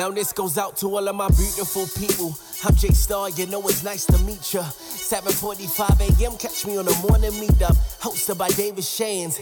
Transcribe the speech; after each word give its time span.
Now 0.00 0.10
this 0.10 0.32
goes 0.32 0.56
out 0.56 0.78
to 0.78 0.86
all 0.86 1.06
of 1.06 1.14
my 1.14 1.28
beautiful 1.28 1.86
people. 2.00 2.34
I'm 2.64 2.74
Jay 2.74 2.88
Star, 2.88 3.28
you 3.28 3.44
know 3.48 3.60
it's 3.68 3.84
nice 3.84 4.06
to 4.06 4.16
meet 4.20 4.54
ya. 4.54 4.62
7:45 4.62 6.22
a.m. 6.22 6.38
Catch 6.38 6.64
me 6.64 6.78
on 6.78 6.86
the 6.86 7.06
morning 7.06 7.32
meetup, 7.32 7.76
hosted 8.00 8.38
by 8.38 8.48
David 8.48 8.82
Shands. 8.82 9.38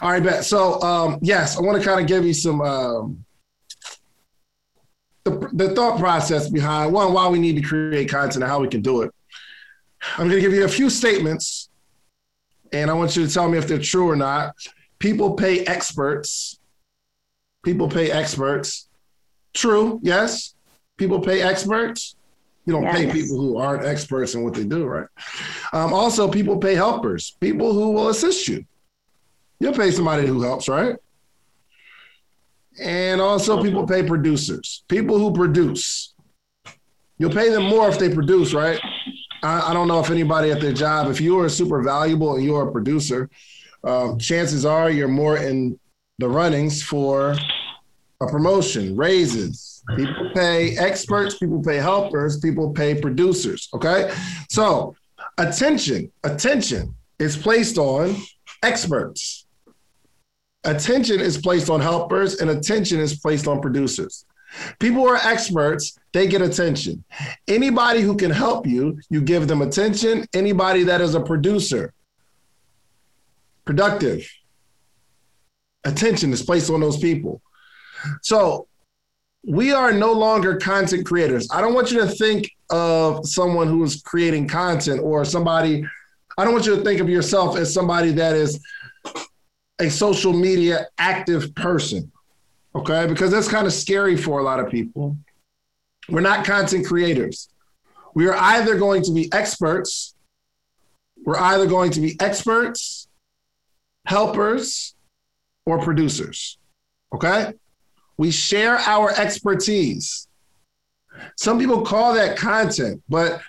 All 0.00 0.12
right, 0.12 0.22
bet. 0.22 0.44
So 0.44 0.80
um, 0.80 1.18
yes, 1.22 1.58
I 1.58 1.62
want 1.62 1.82
to 1.82 1.84
kind 1.84 2.00
of 2.00 2.06
give 2.06 2.24
you 2.24 2.34
some 2.34 2.60
um, 2.60 3.24
the, 5.24 5.50
the 5.52 5.74
thought 5.74 5.98
process 5.98 6.48
behind 6.48 6.92
one 6.92 7.12
why 7.12 7.26
we 7.26 7.40
need 7.40 7.56
to 7.56 7.62
create 7.62 8.08
content 8.08 8.44
and 8.44 8.44
how 8.44 8.60
we 8.60 8.68
can 8.68 8.82
do 8.82 9.02
it. 9.02 9.10
I'm 10.18 10.28
going 10.28 10.40
to 10.40 10.40
give 10.40 10.52
you 10.52 10.66
a 10.66 10.68
few 10.68 10.88
statements, 10.88 11.68
and 12.72 12.88
I 12.88 12.94
want 12.94 13.16
you 13.16 13.26
to 13.26 13.34
tell 13.34 13.48
me 13.48 13.58
if 13.58 13.66
they're 13.66 13.80
true 13.80 14.08
or 14.08 14.14
not. 14.14 14.54
People 15.00 15.34
pay 15.34 15.64
experts. 15.64 16.60
People 17.62 17.88
pay 17.88 18.10
experts. 18.10 18.88
True, 19.54 20.00
yes. 20.02 20.54
People 20.96 21.20
pay 21.20 21.42
experts. 21.42 22.16
You 22.64 22.72
don't 22.72 22.84
yes. 22.84 22.96
pay 22.96 23.12
people 23.12 23.38
who 23.38 23.56
aren't 23.56 23.84
experts 23.84 24.34
in 24.34 24.42
what 24.42 24.54
they 24.54 24.64
do, 24.64 24.84
right? 24.84 25.08
Um, 25.72 25.92
also, 25.92 26.28
people 26.28 26.58
pay 26.58 26.74
helpers, 26.74 27.36
people 27.40 27.72
who 27.72 27.90
will 27.90 28.08
assist 28.08 28.46
you. 28.46 28.64
You'll 29.58 29.72
pay 29.72 29.90
somebody 29.90 30.26
who 30.26 30.42
helps, 30.42 30.68
right? 30.68 30.96
And 32.80 33.20
also, 33.20 33.62
people 33.62 33.86
pay 33.86 34.02
producers, 34.02 34.84
people 34.88 35.18
who 35.18 35.32
produce. 35.32 36.14
You'll 37.18 37.32
pay 37.32 37.50
them 37.50 37.64
more 37.64 37.88
if 37.88 37.98
they 37.98 38.12
produce, 38.12 38.54
right? 38.54 38.80
I, 39.42 39.70
I 39.70 39.72
don't 39.72 39.88
know 39.88 40.00
if 40.00 40.10
anybody 40.10 40.50
at 40.50 40.60
their 40.60 40.72
job, 40.72 41.10
if 41.10 41.20
you 41.20 41.38
are 41.40 41.48
super 41.48 41.82
valuable 41.82 42.36
and 42.36 42.44
you're 42.44 42.68
a 42.68 42.72
producer, 42.72 43.28
uh, 43.84 44.16
chances 44.16 44.64
are 44.64 44.90
you're 44.90 45.08
more 45.08 45.36
in 45.36 45.78
the 46.18 46.28
runnings 46.28 46.82
for 46.82 47.34
a 48.22 48.26
promotion, 48.26 48.96
raises. 48.96 49.82
People 49.96 50.30
pay 50.34 50.76
experts, 50.78 51.36
people 51.38 51.62
pay 51.62 51.76
helpers, 51.76 52.38
people 52.38 52.70
pay 52.70 53.00
producers. 53.00 53.68
Okay. 53.74 54.14
So 54.48 54.94
attention, 55.38 56.10
attention 56.22 56.94
is 57.18 57.36
placed 57.36 57.78
on 57.78 58.16
experts. 58.62 59.46
Attention 60.64 61.20
is 61.20 61.38
placed 61.38 61.68
on 61.68 61.80
helpers 61.80 62.40
and 62.40 62.50
attention 62.50 63.00
is 63.00 63.18
placed 63.18 63.48
on 63.48 63.60
producers. 63.60 64.24
People 64.78 65.02
who 65.02 65.08
are 65.08 65.16
experts, 65.16 65.98
they 66.12 66.28
get 66.28 66.42
attention. 66.42 67.02
Anybody 67.48 68.02
who 68.02 68.16
can 68.16 68.30
help 68.30 68.66
you, 68.66 69.00
you 69.08 69.20
give 69.20 69.48
them 69.48 69.62
attention. 69.62 70.26
Anybody 70.34 70.84
that 70.84 71.00
is 71.00 71.14
a 71.14 71.20
producer, 71.20 71.92
productive, 73.64 74.30
attention 75.84 76.32
is 76.32 76.42
placed 76.42 76.70
on 76.70 76.80
those 76.80 76.98
people. 76.98 77.40
So 78.22 78.68
we 79.44 79.72
are 79.72 79.92
no 79.92 80.12
longer 80.12 80.56
content 80.56 81.06
creators. 81.06 81.48
I 81.50 81.60
don't 81.60 81.74
want 81.74 81.90
you 81.90 81.98
to 82.00 82.06
think 82.06 82.50
of 82.70 83.26
someone 83.26 83.68
who 83.68 83.82
is 83.82 84.02
creating 84.02 84.48
content 84.48 85.00
or 85.02 85.24
somebody, 85.24 85.84
I 86.38 86.44
don't 86.44 86.52
want 86.52 86.66
you 86.66 86.76
to 86.76 86.82
think 86.82 87.00
of 87.00 87.08
yourself 87.08 87.56
as 87.56 87.72
somebody 87.72 88.12
that 88.12 88.34
is 88.34 88.60
a 89.78 89.90
social 89.90 90.32
media 90.32 90.86
active 90.98 91.54
person 91.54 92.12
okay? 92.74 93.06
Because 93.06 93.30
that's 93.30 93.48
kind 93.48 93.66
of 93.66 93.72
scary 93.72 94.16
for 94.16 94.40
a 94.40 94.42
lot 94.42 94.60
of 94.60 94.70
people. 94.70 95.16
We're 96.08 96.20
not 96.20 96.44
content 96.44 96.86
creators. 96.86 97.48
We 98.14 98.26
are 98.26 98.34
either 98.34 98.78
going 98.78 99.02
to 99.04 99.12
be 99.12 99.32
experts, 99.32 100.14
we're 101.24 101.38
either 101.38 101.66
going 101.66 101.92
to 101.92 102.00
be 102.00 102.16
experts, 102.20 103.08
helpers, 104.06 104.94
or 105.64 105.78
producers, 105.78 106.58
okay? 107.14 107.54
We 108.16 108.30
share 108.30 108.78
our 108.78 109.10
expertise. 109.10 110.26
Some 111.36 111.58
people 111.58 111.82
call 111.82 112.14
that 112.14 112.36
content, 112.36 113.02
but 113.08 113.40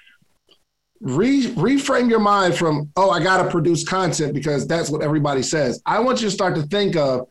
re- 1.02 1.52
reframe 1.54 2.10
your 2.10 2.20
mind 2.20 2.56
from, 2.56 2.90
oh, 2.96 3.10
I 3.10 3.22
got 3.22 3.44
to 3.44 3.50
produce 3.50 3.84
content 3.88 4.34
because 4.34 4.68
that's 4.68 4.90
what 4.90 5.02
everybody 5.02 5.44
says. 5.44 5.82
I 5.86 6.00
want 6.00 6.22
you 6.22 6.28
to 6.28 6.32
start 6.32 6.56
to 6.56 6.64
think 6.64 6.96
of 6.96 7.28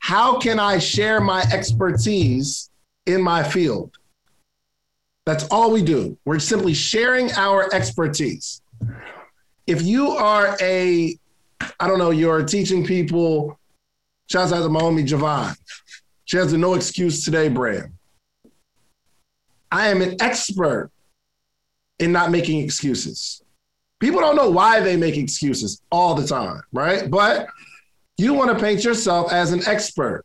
how 0.00 0.38
can 0.38 0.58
I 0.58 0.78
share 0.78 1.20
my 1.20 1.42
expertise 1.52 2.70
in 3.06 3.22
my 3.22 3.42
field? 3.42 3.96
That's 5.26 5.44
all 5.48 5.70
we 5.70 5.82
do. 5.82 6.16
We're 6.24 6.38
simply 6.38 6.74
sharing 6.74 7.30
our 7.32 7.72
expertise. 7.74 8.62
If 9.66 9.82
you 9.82 10.10
are 10.12 10.56
a, 10.60 11.16
I 11.78 11.86
don't 11.86 11.98
know, 11.98 12.10
you're 12.10 12.42
teaching 12.42 12.84
people, 12.84 13.58
shouts 14.30 14.52
out 14.52 14.62
to 14.62 14.68
my 14.68 14.80
homie 14.80 15.06
Javon. 15.06 15.54
She 16.30 16.36
has 16.36 16.52
the 16.52 16.58
No 16.58 16.74
Excuse 16.74 17.24
Today 17.24 17.48
brand. 17.48 17.92
I 19.72 19.88
am 19.88 20.00
an 20.00 20.14
expert 20.22 20.92
in 21.98 22.12
not 22.12 22.30
making 22.30 22.60
excuses. 22.60 23.42
People 23.98 24.20
don't 24.20 24.36
know 24.36 24.48
why 24.48 24.78
they 24.78 24.96
make 24.96 25.16
excuses 25.16 25.82
all 25.90 26.14
the 26.14 26.24
time, 26.24 26.62
right? 26.70 27.10
But 27.10 27.48
you 28.16 28.32
want 28.32 28.56
to 28.56 28.64
paint 28.64 28.84
yourself 28.84 29.32
as 29.32 29.50
an 29.50 29.66
expert. 29.66 30.24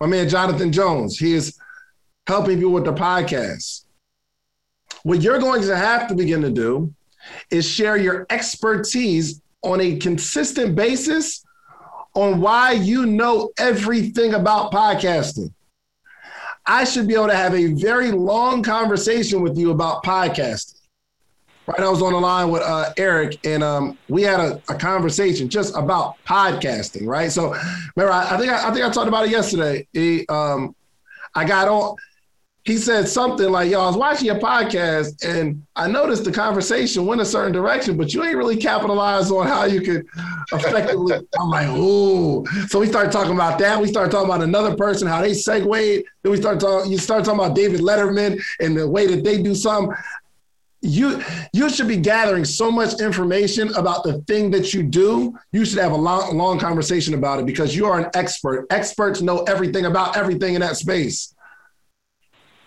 My 0.00 0.06
man 0.06 0.30
Jonathan 0.30 0.72
Jones, 0.72 1.18
he 1.18 1.34
is 1.34 1.58
helping 2.26 2.58
you 2.58 2.70
with 2.70 2.86
the 2.86 2.94
podcast. 2.94 3.84
What 5.02 5.20
you're 5.20 5.38
going 5.38 5.60
to 5.60 5.76
have 5.76 6.08
to 6.08 6.14
begin 6.14 6.40
to 6.40 6.50
do 6.50 6.94
is 7.50 7.68
share 7.68 7.98
your 7.98 8.24
expertise 8.30 9.42
on 9.60 9.82
a 9.82 9.96
consistent 9.96 10.74
basis 10.74 11.43
on 12.14 12.40
why 12.40 12.72
you 12.72 13.06
know 13.06 13.50
everything 13.58 14.34
about 14.34 14.72
podcasting. 14.72 15.52
I 16.66 16.84
should 16.84 17.06
be 17.06 17.14
able 17.14 17.28
to 17.28 17.36
have 17.36 17.54
a 17.54 17.74
very 17.74 18.10
long 18.10 18.62
conversation 18.62 19.42
with 19.42 19.58
you 19.58 19.70
about 19.70 20.02
podcasting. 20.02 20.80
Right, 21.66 21.80
I 21.80 21.88
was 21.88 22.02
on 22.02 22.12
the 22.12 22.18
line 22.18 22.50
with 22.50 22.62
uh, 22.62 22.92
Eric, 22.98 23.38
and 23.46 23.62
um, 23.62 23.96
we 24.08 24.22
had 24.22 24.38
a, 24.38 24.60
a, 24.68 24.74
conversation 24.74 25.48
just 25.48 25.74
about 25.74 26.16
podcasting. 26.26 27.06
Right, 27.06 27.32
so 27.32 27.54
remember, 27.96 28.12
I, 28.12 28.34
I 28.34 28.36
think 28.36 28.52
I, 28.52 28.68
I, 28.68 28.72
think 28.72 28.84
I 28.84 28.90
talked 28.90 29.08
about 29.08 29.24
it 29.24 29.30
yesterday. 29.30 29.86
He, 29.94 30.26
um, 30.28 30.74
I 31.34 31.46
got 31.46 31.68
on. 31.68 31.96
He 32.64 32.78
said 32.78 33.06
something 33.08 33.50
like, 33.50 33.70
"Yo, 33.70 33.80
I 33.80 33.86
was 33.86 33.96
watching 33.96 34.26
your 34.26 34.38
podcast, 34.38 35.22
and 35.22 35.66
I 35.76 35.86
noticed 35.86 36.24
the 36.24 36.32
conversation 36.32 37.04
went 37.04 37.20
a 37.20 37.24
certain 37.26 37.52
direction, 37.52 37.98
but 37.98 38.14
you 38.14 38.24
ain't 38.24 38.36
really 38.36 38.56
capitalized 38.56 39.30
on 39.30 39.46
how 39.46 39.64
you 39.66 39.82
could 39.82 40.06
effectively." 40.50 41.16
I'm 41.38 41.50
like, 41.50 41.68
"Ooh!" 41.68 42.46
So 42.68 42.80
we 42.80 42.86
started 42.86 43.12
talking 43.12 43.34
about 43.34 43.58
that. 43.58 43.80
We 43.80 43.88
started 43.88 44.10
talking 44.10 44.30
about 44.30 44.42
another 44.42 44.74
person, 44.76 45.06
how 45.06 45.20
they 45.20 45.34
segued. 45.34 45.66
Then 46.22 46.32
we 46.32 46.38
started 46.38 46.60
talking. 46.60 46.90
You 46.90 46.96
start 46.96 47.24
talking 47.26 47.40
about 47.40 47.54
David 47.54 47.80
Letterman 47.80 48.42
and 48.60 48.76
the 48.76 48.88
way 48.88 49.06
that 49.08 49.24
they 49.24 49.42
do 49.42 49.54
something 49.54 49.94
you 50.84 51.22
you 51.52 51.70
should 51.70 51.88
be 51.88 51.96
gathering 51.96 52.44
so 52.44 52.70
much 52.70 53.00
information 53.00 53.74
about 53.74 54.04
the 54.04 54.20
thing 54.22 54.50
that 54.50 54.74
you 54.74 54.82
do 54.82 55.34
you 55.50 55.64
should 55.64 55.78
have 55.78 55.92
a 55.92 55.96
long 55.96 56.36
long 56.36 56.58
conversation 56.58 57.14
about 57.14 57.40
it 57.40 57.46
because 57.46 57.74
you 57.74 57.86
are 57.86 58.00
an 58.00 58.10
expert 58.14 58.66
experts 58.68 59.22
know 59.22 59.42
everything 59.44 59.86
about 59.86 60.14
everything 60.16 60.54
in 60.54 60.60
that 60.60 60.76
space 60.76 61.33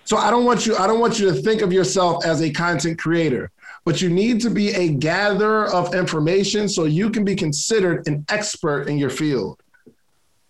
so 0.07 0.18
i 0.18 0.31
don't 0.31 0.45
want 0.45 0.66
you 0.66 0.75
i 0.78 0.88
don't 0.88 1.00
want 1.00 1.19
you 1.19 1.31
to 1.31 1.34
think 1.34 1.62
of 1.62 1.72
yourself 1.72 2.25
as 2.25 2.41
a 2.41 2.50
content 2.50 2.97
creator 2.97 3.51
but 3.88 4.01
you 4.01 4.09
need 4.09 4.41
to 4.41 4.50
be 4.50 4.72
a 4.72 4.90
gatherer 4.90 5.68
of 5.68 5.95
information 5.95 6.68
so 6.68 6.84
you 6.84 7.09
can 7.09 7.23
be 7.23 7.34
considered 7.34 8.06
an 8.06 8.25
expert 8.28 8.90
in 8.90 8.97
your 8.97 9.09
field. 9.09 9.63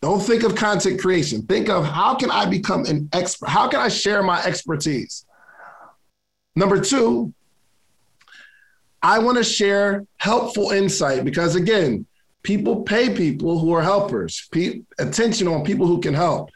Don't 0.02 0.22
think 0.22 0.42
of 0.42 0.56
content 0.56 1.00
creation. 1.00 1.44
Think 1.44 1.70
of 1.70 1.86
how 1.86 2.16
can 2.16 2.32
i 2.32 2.48
become 2.48 2.86
an 2.86 3.08
expert? 3.14 3.48
How 3.48 3.68
can 3.68 3.80
i 3.80 3.90
share 3.90 4.24
my 4.24 4.44
expertise? 4.44 5.24
Number 6.56 6.82
two 6.82 7.32
I 9.04 9.20
want 9.20 9.38
to 9.38 9.44
share 9.44 10.08
helpful 10.18 10.72
insight 10.72 11.24
because, 11.24 11.56
again, 11.56 12.08
people 12.42 12.82
pay 12.82 13.16
people 13.16 13.60
who 13.60 13.72
are 13.72 13.84
helpers, 13.84 14.48
Pe- 14.52 14.82
attention 14.98 15.48
on 15.48 15.64
people 15.64 15.86
who 15.86 16.02
can 16.02 16.16
help. 16.16 16.50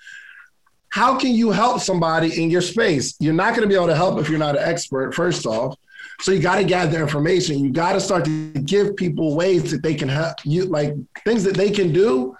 How 0.92 1.18
can 1.18 1.34
you 1.34 1.52
help 1.52 1.80
somebody 1.80 2.44
in 2.44 2.52
your 2.52 2.62
space? 2.62 3.16
You're 3.20 3.34
not 3.34 3.56
going 3.56 3.62
to 3.62 3.68
be 3.68 3.76
able 3.76 3.88
to 3.88 3.96
help 3.96 4.20
if 4.20 4.30
you're 4.30 4.38
not 4.38 4.58
an 4.58 4.64
expert, 4.64 5.16
first 5.16 5.46
off. 5.46 5.78
So 6.20 6.34
you 6.34 6.40
got 6.40 6.58
to 6.58 6.66
gather 6.66 7.02
information. 7.02 7.60
You 7.60 7.72
got 7.72 7.94
to 7.94 8.02
start 8.02 8.26
to 8.26 8.52
give 8.52 8.98
people 8.98 9.36
ways 9.36 9.72
that 9.72 9.82
they 9.82 9.96
can 9.96 10.10
help 10.10 10.36
you, 10.44 10.66
like 10.66 10.94
things 11.24 11.46
that 11.46 11.56
they 11.56 11.72
can 11.72 11.94
do 11.94 12.36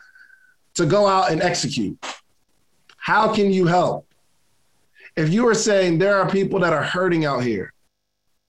to 0.74 0.86
go 0.86 1.08
out 1.08 1.32
and 1.32 1.42
execute. 1.42 1.98
How 2.98 3.34
can 3.34 3.52
you 3.52 3.66
help? 3.68 4.06
If 5.16 5.30
you 5.32 5.48
are 5.48 5.56
saying 5.56 5.98
there 5.98 6.18
are 6.18 6.30
people 6.30 6.60
that 6.60 6.74
are 6.74 6.84
hurting 6.84 7.26
out 7.26 7.44
here, 7.44 7.74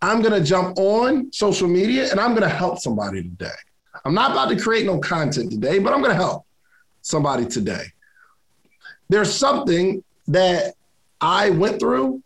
I'm 0.00 0.21
going 0.21 0.35
to 0.35 0.47
jump 0.47 0.79
on 0.79 1.32
social 1.32 1.69
media 1.69 2.11
and 2.11 2.19
I'm 2.19 2.31
going 2.31 2.43
to 2.43 2.49
help 2.49 2.81
somebody 2.81 3.23
today. 3.23 3.50
I'm 4.05 4.15
not 4.15 4.32
about 4.32 4.49
to 4.49 4.56
create 4.56 4.85
no 4.85 4.99
content 4.99 5.53
today, 5.53 5.79
but 5.79 5.93
I'm 5.93 6.00
going 6.00 6.11
to 6.11 6.23
help 6.23 6.44
somebody 7.03 7.47
today. 7.47 7.85
There's 9.12 9.35
something 9.35 10.03
that 10.29 10.75
I 11.20 11.50
went 11.50 11.79
through. 11.79 12.23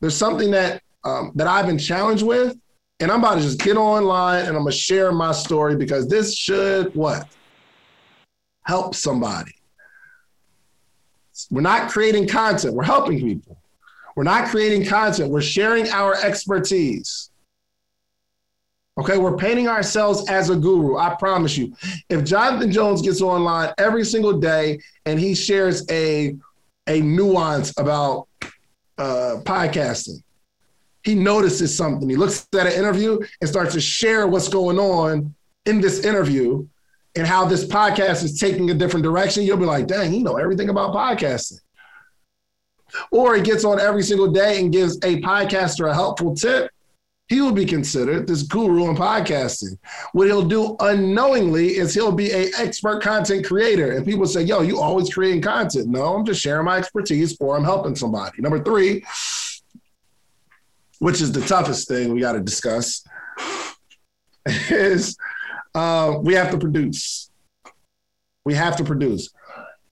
There's 0.00 0.14
something 0.14 0.50
that 0.50 0.82
um, 1.02 1.32
that 1.36 1.46
I've 1.46 1.66
been 1.66 1.78
challenged 1.78 2.22
with, 2.22 2.54
and 3.00 3.10
I'm 3.10 3.20
about 3.20 3.36
to 3.36 3.40
just 3.40 3.58
get 3.58 3.78
online 3.78 4.40
and 4.40 4.48
I'm 4.50 4.64
gonna 4.64 4.72
share 4.72 5.10
my 5.10 5.32
story 5.32 5.74
because 5.74 6.06
this 6.06 6.36
should 6.36 6.94
what 6.94 7.26
help 8.64 8.94
somebody. 8.94 9.54
We're 11.50 11.62
not 11.62 11.90
creating 11.90 12.28
content, 12.28 12.74
we're 12.74 12.84
helping 12.84 13.20
people. 13.20 13.56
We're 14.14 14.24
not 14.24 14.48
creating 14.48 14.84
content, 14.84 15.30
we're 15.30 15.40
sharing 15.40 15.88
our 15.88 16.14
expertise. 16.16 17.30
Okay, 18.98 19.16
we're 19.16 19.36
painting 19.36 19.68
ourselves 19.68 20.28
as 20.28 20.50
a 20.50 20.56
guru. 20.56 20.96
I 20.96 21.14
promise 21.14 21.56
you. 21.56 21.72
If 22.08 22.24
Jonathan 22.24 22.72
Jones 22.72 23.00
gets 23.00 23.20
online 23.20 23.72
every 23.78 24.04
single 24.04 24.38
day 24.40 24.80
and 25.06 25.20
he 25.20 25.36
shares 25.36 25.86
a, 25.88 26.36
a 26.88 27.00
nuance 27.00 27.72
about 27.78 28.26
uh, 28.98 29.36
podcasting, 29.44 30.20
he 31.04 31.14
notices 31.14 31.76
something. 31.76 32.08
He 32.08 32.16
looks 32.16 32.48
at 32.58 32.66
an 32.66 32.72
interview 32.72 33.20
and 33.40 33.48
starts 33.48 33.72
to 33.74 33.80
share 33.80 34.26
what's 34.26 34.48
going 34.48 34.80
on 34.80 35.32
in 35.64 35.80
this 35.80 36.04
interview 36.04 36.66
and 37.14 37.24
how 37.24 37.44
this 37.44 37.64
podcast 37.64 38.24
is 38.24 38.40
taking 38.40 38.70
a 38.70 38.74
different 38.74 39.04
direction. 39.04 39.44
You'll 39.44 39.58
be 39.58 39.64
like, 39.64 39.86
dang, 39.86 40.10
he 40.10 40.24
know 40.24 40.38
everything 40.38 40.70
about 40.70 40.92
podcasting. 40.92 41.60
Or 43.12 43.36
he 43.36 43.42
gets 43.42 43.64
on 43.64 43.78
every 43.78 44.02
single 44.02 44.32
day 44.32 44.60
and 44.60 44.72
gives 44.72 44.96
a 44.98 45.20
podcaster 45.20 45.88
a 45.88 45.94
helpful 45.94 46.34
tip 46.34 46.70
he 47.28 47.42
will 47.42 47.52
be 47.52 47.66
considered 47.66 48.26
this 48.26 48.42
guru 48.42 48.88
in 48.88 48.96
podcasting. 48.96 49.78
What 50.12 50.28
he'll 50.28 50.48
do 50.48 50.76
unknowingly 50.80 51.76
is 51.76 51.92
he'll 51.92 52.10
be 52.10 52.30
a 52.30 52.50
expert 52.56 53.02
content 53.02 53.46
creator. 53.46 53.92
And 53.92 54.06
people 54.06 54.26
say, 54.26 54.42
yo, 54.42 54.62
you 54.62 54.80
always 54.80 55.12
creating 55.12 55.42
content. 55.42 55.88
No, 55.88 56.14
I'm 56.14 56.24
just 56.24 56.40
sharing 56.40 56.64
my 56.64 56.78
expertise 56.78 57.36
or 57.38 57.56
I'm 57.56 57.64
helping 57.64 57.94
somebody. 57.94 58.40
Number 58.40 58.64
three, 58.64 59.04
which 61.00 61.20
is 61.20 61.30
the 61.30 61.42
toughest 61.42 61.86
thing 61.86 62.14
we 62.14 62.20
got 62.20 62.32
to 62.32 62.40
discuss, 62.40 63.06
is 64.70 65.16
uh, 65.74 66.16
we 66.22 66.32
have 66.32 66.50
to 66.52 66.58
produce. 66.58 67.30
We 68.46 68.54
have 68.54 68.76
to 68.76 68.84
produce. 68.84 69.30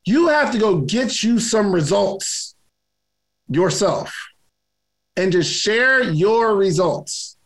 You 0.06 0.28
have 0.28 0.52
to 0.52 0.58
go 0.58 0.78
get 0.78 1.22
you 1.22 1.38
some 1.38 1.70
results 1.70 2.54
yourself 3.48 4.14
and 5.16 5.32
just 5.32 5.52
share 5.52 6.02
your 6.02 6.56
results. 6.56 7.36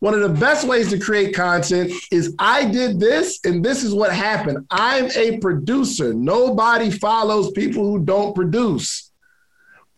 One 0.00 0.14
of 0.14 0.20
the 0.20 0.40
best 0.40 0.66
ways 0.66 0.88
to 0.90 0.98
create 0.98 1.34
content 1.34 1.92
is 2.10 2.34
I 2.38 2.64
did 2.64 2.98
this 2.98 3.38
and 3.44 3.62
this 3.62 3.84
is 3.84 3.94
what 3.94 4.12
happened. 4.12 4.66
I'm 4.70 5.10
a 5.14 5.38
producer. 5.38 6.14
Nobody 6.14 6.90
follows 6.90 7.50
people 7.52 7.84
who 7.84 8.02
don't 8.02 8.34
produce. 8.34 9.12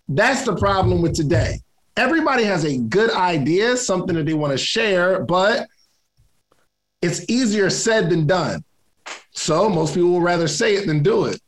That's 0.08 0.42
the 0.44 0.56
problem 0.56 1.02
with 1.02 1.14
today. 1.14 1.60
Everybody 1.96 2.42
has 2.44 2.64
a 2.64 2.78
good 2.78 3.10
idea, 3.10 3.76
something 3.76 4.16
that 4.16 4.26
they 4.26 4.34
want 4.34 4.52
to 4.52 4.58
share, 4.58 5.22
but 5.24 5.68
it's 7.00 7.28
easier 7.28 7.70
said 7.70 8.10
than 8.10 8.26
done. 8.26 8.64
So 9.30 9.68
most 9.68 9.94
people 9.94 10.10
will 10.10 10.20
rather 10.20 10.48
say 10.48 10.74
it 10.74 10.86
than 10.86 11.02
do 11.02 11.26
it. 11.26 11.40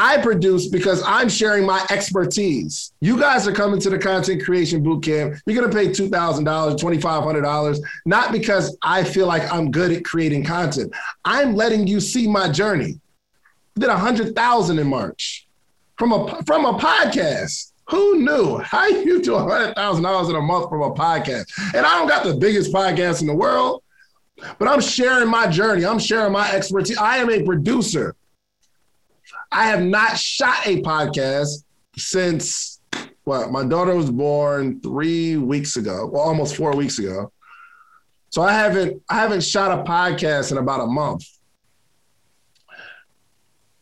I 0.00 0.16
produce 0.18 0.68
because 0.68 1.02
I'm 1.04 1.28
sharing 1.28 1.66
my 1.66 1.84
expertise. 1.90 2.92
You 3.00 3.18
guys 3.18 3.48
are 3.48 3.52
coming 3.52 3.80
to 3.80 3.90
the 3.90 3.98
content 3.98 4.44
creation 4.44 4.80
boot 4.80 5.02
camp. 5.02 5.34
You're 5.44 5.60
going 5.60 5.68
to 5.68 5.76
pay 5.76 5.88
$2,000, 5.88 6.44
$2,500, 6.44 7.80
not 8.06 8.30
because 8.30 8.78
I 8.80 9.02
feel 9.02 9.26
like 9.26 9.52
I'm 9.52 9.72
good 9.72 9.90
at 9.90 10.04
creating 10.04 10.44
content. 10.44 10.94
I'm 11.24 11.56
letting 11.56 11.88
you 11.88 11.98
see 11.98 12.28
my 12.28 12.48
journey. 12.48 13.00
I 13.76 13.80
did 13.80 13.88
100,000 13.88 14.78
in 14.78 14.86
March 14.86 15.48
from 15.98 16.12
a, 16.12 16.44
from 16.44 16.64
a 16.64 16.74
podcast. 16.74 17.72
Who 17.88 18.18
knew? 18.18 18.58
How 18.58 18.86
you 18.86 19.20
do 19.20 19.32
$100,000 19.32 20.30
in 20.30 20.36
a 20.36 20.40
month 20.40 20.68
from 20.68 20.82
a 20.82 20.94
podcast? 20.94 21.74
And 21.74 21.84
I 21.84 21.98
don't 21.98 22.06
got 22.06 22.24
the 22.24 22.34
biggest 22.34 22.72
podcast 22.72 23.20
in 23.20 23.26
the 23.26 23.34
world, 23.34 23.82
but 24.60 24.68
I'm 24.68 24.80
sharing 24.80 25.28
my 25.28 25.48
journey. 25.48 25.84
I'm 25.84 25.98
sharing 25.98 26.32
my 26.32 26.48
expertise. 26.52 26.98
I 26.98 27.16
am 27.16 27.30
a 27.30 27.42
producer. 27.42 28.14
I 29.50 29.66
have 29.66 29.82
not 29.82 30.18
shot 30.18 30.66
a 30.66 30.82
podcast 30.82 31.64
since 31.96 32.78
well, 33.24 33.50
my 33.50 33.62
daughter 33.62 33.94
was 33.94 34.10
born 34.10 34.80
three 34.80 35.36
weeks 35.36 35.76
ago, 35.76 36.08
well, 36.10 36.22
almost 36.22 36.56
four 36.56 36.74
weeks 36.74 36.98
ago. 36.98 37.30
So 38.30 38.42
I 38.42 38.52
haven't 38.52 39.02
I 39.10 39.16
haven't 39.16 39.42
shot 39.42 39.78
a 39.78 39.82
podcast 39.82 40.52
in 40.52 40.58
about 40.58 40.80
a 40.80 40.86
month. 40.86 41.26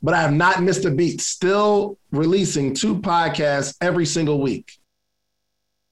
But 0.03 0.15
I 0.15 0.23
have 0.23 0.33
not 0.33 0.63
missed 0.63 0.85
a 0.85 0.91
beat. 0.91 1.21
Still 1.21 1.99
releasing 2.13 2.75
two 2.75 2.97
podcasts 2.97 3.77
every 3.81 4.07
single 4.07 4.41
week. 4.41 4.71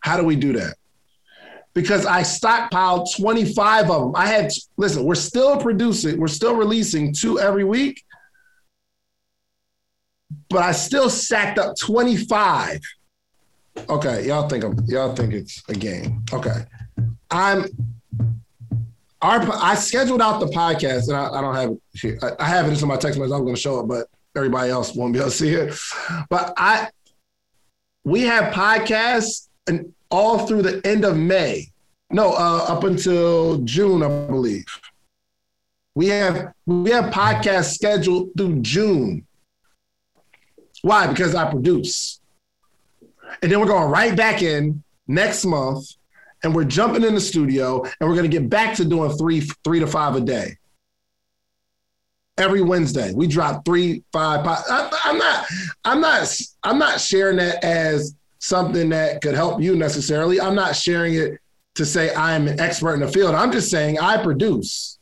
How 0.00 0.16
do 0.16 0.24
we 0.24 0.36
do 0.36 0.52
that? 0.54 0.76
Because 1.74 2.06
I 2.06 2.22
stockpiled 2.22 3.16
25 3.16 3.90
of 3.90 4.02
them. 4.02 4.12
I 4.14 4.26
had 4.26 4.50
listen, 4.76 5.04
we're 5.04 5.14
still 5.14 5.58
producing, 5.58 6.20
we're 6.20 6.28
still 6.28 6.54
releasing 6.54 7.12
two 7.12 7.40
every 7.40 7.64
week 7.64 8.03
but 10.54 10.62
I 10.62 10.70
still 10.70 11.10
sacked 11.10 11.58
up 11.58 11.76
25. 11.76 12.80
Okay, 13.88 14.28
y'all 14.28 14.48
think 14.48 14.62
I'm 14.62 14.78
y'all 14.86 15.12
think 15.12 15.34
it's 15.34 15.64
a 15.68 15.74
game. 15.74 16.22
Okay. 16.32 16.64
I'm 17.28 17.66
our 19.20 19.40
I 19.52 19.74
scheduled 19.74 20.22
out 20.22 20.38
the 20.38 20.46
podcast 20.46 21.08
and 21.08 21.16
I, 21.16 21.28
I 21.32 21.40
don't 21.40 21.56
have 21.56 21.70
it 21.70 21.80
here. 21.94 22.18
I, 22.22 22.44
I, 22.44 22.46
have 22.46 22.70
it 22.70 22.80
in 22.80 22.86
my 22.86 22.96
text 22.96 23.18
message. 23.18 23.32
I'm 23.32 23.44
gonna 23.44 23.56
show 23.56 23.80
it, 23.80 23.88
but 23.88 24.06
everybody 24.36 24.70
else 24.70 24.94
won't 24.94 25.12
be 25.12 25.18
able 25.18 25.30
to 25.30 25.36
see 25.36 25.50
it. 25.50 25.76
But 26.30 26.54
I 26.56 26.88
we 28.04 28.22
have 28.22 28.54
podcasts 28.54 29.48
and 29.66 29.92
all 30.08 30.46
through 30.46 30.62
the 30.62 30.80
end 30.86 31.04
of 31.04 31.16
May. 31.16 31.66
No, 32.12 32.32
uh, 32.32 32.66
up 32.68 32.84
until 32.84 33.58
June, 33.62 34.04
I 34.04 34.08
believe. 34.26 34.66
We 35.96 36.06
have 36.08 36.52
we 36.64 36.92
have 36.92 37.12
podcasts 37.12 37.74
scheduled 37.74 38.30
through 38.36 38.60
June. 38.60 39.26
Why? 40.84 41.06
Because 41.06 41.34
I 41.34 41.50
produce. 41.50 42.20
And 43.40 43.50
then 43.50 43.58
we're 43.58 43.66
going 43.66 43.90
right 43.90 44.14
back 44.14 44.42
in 44.42 44.84
next 45.06 45.46
month 45.46 45.88
and 46.42 46.54
we're 46.54 46.64
jumping 46.64 47.02
in 47.02 47.14
the 47.14 47.22
studio 47.22 47.82
and 47.82 48.06
we're 48.06 48.14
going 48.14 48.30
to 48.30 48.38
get 48.38 48.50
back 48.50 48.76
to 48.76 48.84
doing 48.84 49.10
three, 49.12 49.40
three 49.64 49.80
to 49.80 49.86
five 49.86 50.14
a 50.14 50.20
day. 50.20 50.58
Every 52.36 52.60
Wednesday, 52.60 53.14
we 53.14 53.26
drop 53.26 53.64
three, 53.64 54.04
five. 54.12 54.46
I, 54.46 54.90
I'm 55.04 55.16
not, 55.16 55.46
I'm 55.86 56.00
not, 56.02 56.40
I'm 56.62 56.78
not 56.78 57.00
sharing 57.00 57.38
that 57.38 57.64
as 57.64 58.14
something 58.40 58.90
that 58.90 59.22
could 59.22 59.34
help 59.34 59.62
you 59.62 59.76
necessarily. 59.76 60.38
I'm 60.38 60.54
not 60.54 60.76
sharing 60.76 61.14
it 61.14 61.38
to 61.76 61.86
say 61.86 62.14
I'm 62.14 62.46
an 62.46 62.60
expert 62.60 62.92
in 62.92 63.00
the 63.00 63.08
field. 63.08 63.34
I'm 63.34 63.52
just 63.52 63.70
saying 63.70 63.98
I 64.00 64.22
produce. 64.22 64.98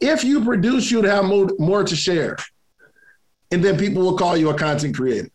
If 0.00 0.24
you 0.24 0.44
produce, 0.44 0.90
you'd 0.90 1.04
have 1.04 1.24
more, 1.24 1.50
more 1.60 1.84
to 1.84 1.94
share 1.94 2.36
and 3.50 3.64
then 3.64 3.78
people 3.78 4.02
will 4.02 4.16
call 4.16 4.36
you 4.36 4.50
a 4.50 4.54
content 4.54 4.94
creator. 4.94 5.30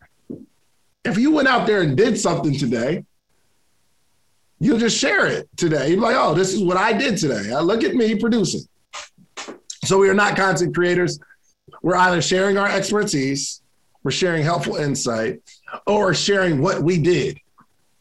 If 1.04 1.18
you 1.18 1.31
went 1.31 1.47
out 1.47 1.68
there 1.68 1.81
and 1.81 1.97
did 1.97 2.18
something 2.18 2.57
today, 2.57 3.04
you'll 4.59 4.80
just 4.80 4.97
share 4.97 5.28
it 5.28 5.49
today. 5.57 5.90
You're 5.90 5.99
like, 5.99 6.16
oh, 6.18 6.33
this 6.33 6.54
is 6.54 6.64
what 6.64 6.78
I 6.78 6.94
did 6.94 7.18
today. 7.18 7.52
I 7.52 7.59
look 7.59 7.83
at 7.83 7.95
me 7.95 8.16
producing. 8.16 8.61
So 9.83 9.97
we 9.97 10.09
are 10.09 10.14
not 10.14 10.38
content 10.38 10.73
creators. 10.73 11.19
We're 11.81 11.97
either 11.97 12.21
sharing 12.21 12.57
our 12.57 12.69
expertise, 12.69 13.61
we're 14.04 14.11
sharing 14.11 14.44
helpful 14.44 14.78
insight, 14.78 15.42
or 15.85 16.14
sharing 16.14 16.61
what 16.61 16.81
we 16.81 16.97
did, 16.97 17.38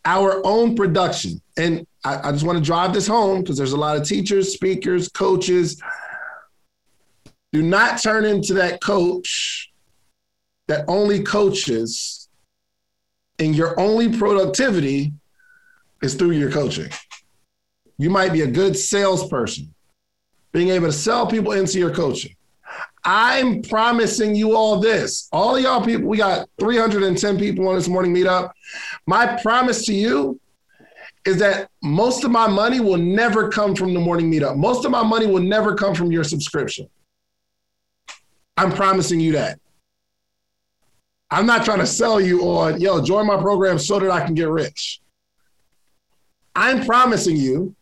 our 0.04 0.40
own 0.46 0.76
production. 0.76 1.40
And 1.56 1.86
I, 2.04 2.28
I 2.28 2.32
just 2.32 2.44
want 2.44 2.58
to 2.58 2.64
drive 2.64 2.92
this 2.92 3.06
home 3.06 3.40
because 3.40 3.56
there's 3.56 3.72
a 3.72 3.76
lot 3.76 3.96
of 3.96 4.06
teachers, 4.06 4.52
speakers, 4.52 5.08
coaches. 5.08 5.80
Do 7.52 7.62
not 7.62 8.00
turn 8.00 8.24
into 8.24 8.54
that 8.54 8.80
coach 8.80 9.71
that 10.72 10.86
only 10.88 11.22
coaches 11.22 12.30
and 13.38 13.54
your 13.54 13.78
only 13.78 14.16
productivity 14.16 15.12
is 16.00 16.14
through 16.14 16.30
your 16.30 16.50
coaching. 16.50 16.90
You 17.98 18.08
might 18.08 18.32
be 18.32 18.40
a 18.40 18.46
good 18.46 18.74
salesperson, 18.74 19.74
being 20.52 20.70
able 20.70 20.86
to 20.86 20.92
sell 20.92 21.26
people 21.26 21.52
into 21.52 21.78
your 21.78 21.94
coaching. 21.94 22.34
I'm 23.04 23.60
promising 23.60 24.34
you 24.34 24.56
all 24.56 24.80
this. 24.80 25.28
All 25.30 25.58
y'all 25.58 25.84
people, 25.84 26.08
we 26.08 26.16
got 26.16 26.48
310 26.58 27.38
people 27.38 27.68
on 27.68 27.74
this 27.74 27.88
morning 27.88 28.14
meetup. 28.14 28.52
My 29.06 29.38
promise 29.42 29.84
to 29.86 29.92
you 29.92 30.40
is 31.26 31.36
that 31.40 31.68
most 31.82 32.24
of 32.24 32.30
my 32.30 32.46
money 32.48 32.80
will 32.80 32.96
never 32.96 33.50
come 33.50 33.74
from 33.74 33.92
the 33.92 34.00
morning 34.00 34.32
meetup. 34.32 34.56
Most 34.56 34.86
of 34.86 34.90
my 34.90 35.02
money 35.02 35.26
will 35.26 35.42
never 35.42 35.74
come 35.74 35.94
from 35.94 36.10
your 36.10 36.24
subscription. 36.24 36.88
I'm 38.56 38.72
promising 38.72 39.20
you 39.20 39.32
that. 39.32 39.58
I'm 41.32 41.46
not 41.46 41.64
trying 41.64 41.78
to 41.78 41.86
sell 41.86 42.20
you 42.20 42.42
on, 42.42 42.78
yo, 42.78 43.02
join 43.02 43.26
my 43.26 43.38
program 43.38 43.78
so 43.78 43.98
that 43.98 44.10
I 44.10 44.22
can 44.22 44.34
get 44.34 44.48
rich. 44.48 45.00
I'm 46.54 46.84
promising 46.84 47.38
you 47.38 47.74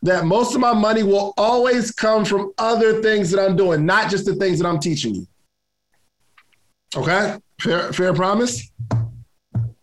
that 0.00 0.24
most 0.24 0.54
of 0.54 0.62
my 0.62 0.72
money 0.72 1.02
will 1.02 1.34
always 1.36 1.92
come 1.92 2.24
from 2.24 2.50
other 2.56 3.02
things 3.02 3.30
that 3.30 3.44
I'm 3.44 3.56
doing, 3.56 3.84
not 3.84 4.10
just 4.10 4.24
the 4.24 4.34
things 4.36 4.58
that 4.58 4.66
I'm 4.66 4.78
teaching 4.78 5.14
you. 5.14 5.26
Okay? 6.96 7.36
Fair, 7.60 7.92
fair 7.92 8.14
promise? 8.14 8.72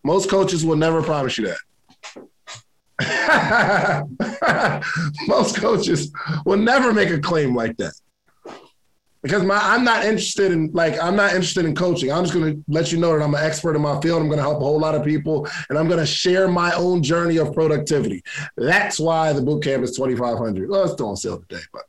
Most 0.02 0.28
coaches 0.28 0.66
will 0.66 0.76
never 0.76 1.00
promise 1.00 1.38
you 1.38 1.54
that. 2.98 4.08
most 5.28 5.56
coaches 5.56 6.10
will 6.44 6.58
never 6.58 6.92
make 6.92 7.10
a 7.10 7.20
claim 7.20 7.54
like 7.54 7.76
that. 7.76 7.92
Because 9.22 9.42
my 9.42 9.58
I'm 9.58 9.84
not 9.84 10.04
interested 10.04 10.52
in 10.52 10.70
like 10.72 11.00
I'm 11.02 11.16
not 11.16 11.32
interested 11.32 11.64
in 11.64 11.74
coaching. 11.74 12.10
I'm 12.12 12.24
just 12.24 12.34
going 12.34 12.54
to 12.54 12.64
let 12.68 12.92
you 12.92 12.98
know 12.98 13.16
that 13.16 13.22
I'm 13.22 13.34
an 13.34 13.44
expert 13.44 13.76
in 13.76 13.82
my 13.82 14.00
field. 14.00 14.22
I'm 14.22 14.28
going 14.28 14.38
to 14.38 14.42
help 14.42 14.60
a 14.60 14.64
whole 14.64 14.80
lot 14.80 14.94
of 14.94 15.04
people, 15.04 15.46
and 15.68 15.78
I'm 15.78 15.88
going 15.88 16.00
to 16.00 16.06
share 16.06 16.48
my 16.48 16.72
own 16.72 17.02
journey 17.02 17.36
of 17.36 17.52
productivity. 17.52 18.22
That's 18.56 18.98
why 18.98 19.32
the 19.32 19.42
boot 19.42 19.62
camp 19.62 19.82
is 19.84 19.96
2,500. 19.96 20.68
Well, 20.68 20.84
it's 20.84 20.92
still 20.92 21.10
on 21.10 21.16
sale 21.16 21.38
today, 21.48 21.62
but 21.72 21.82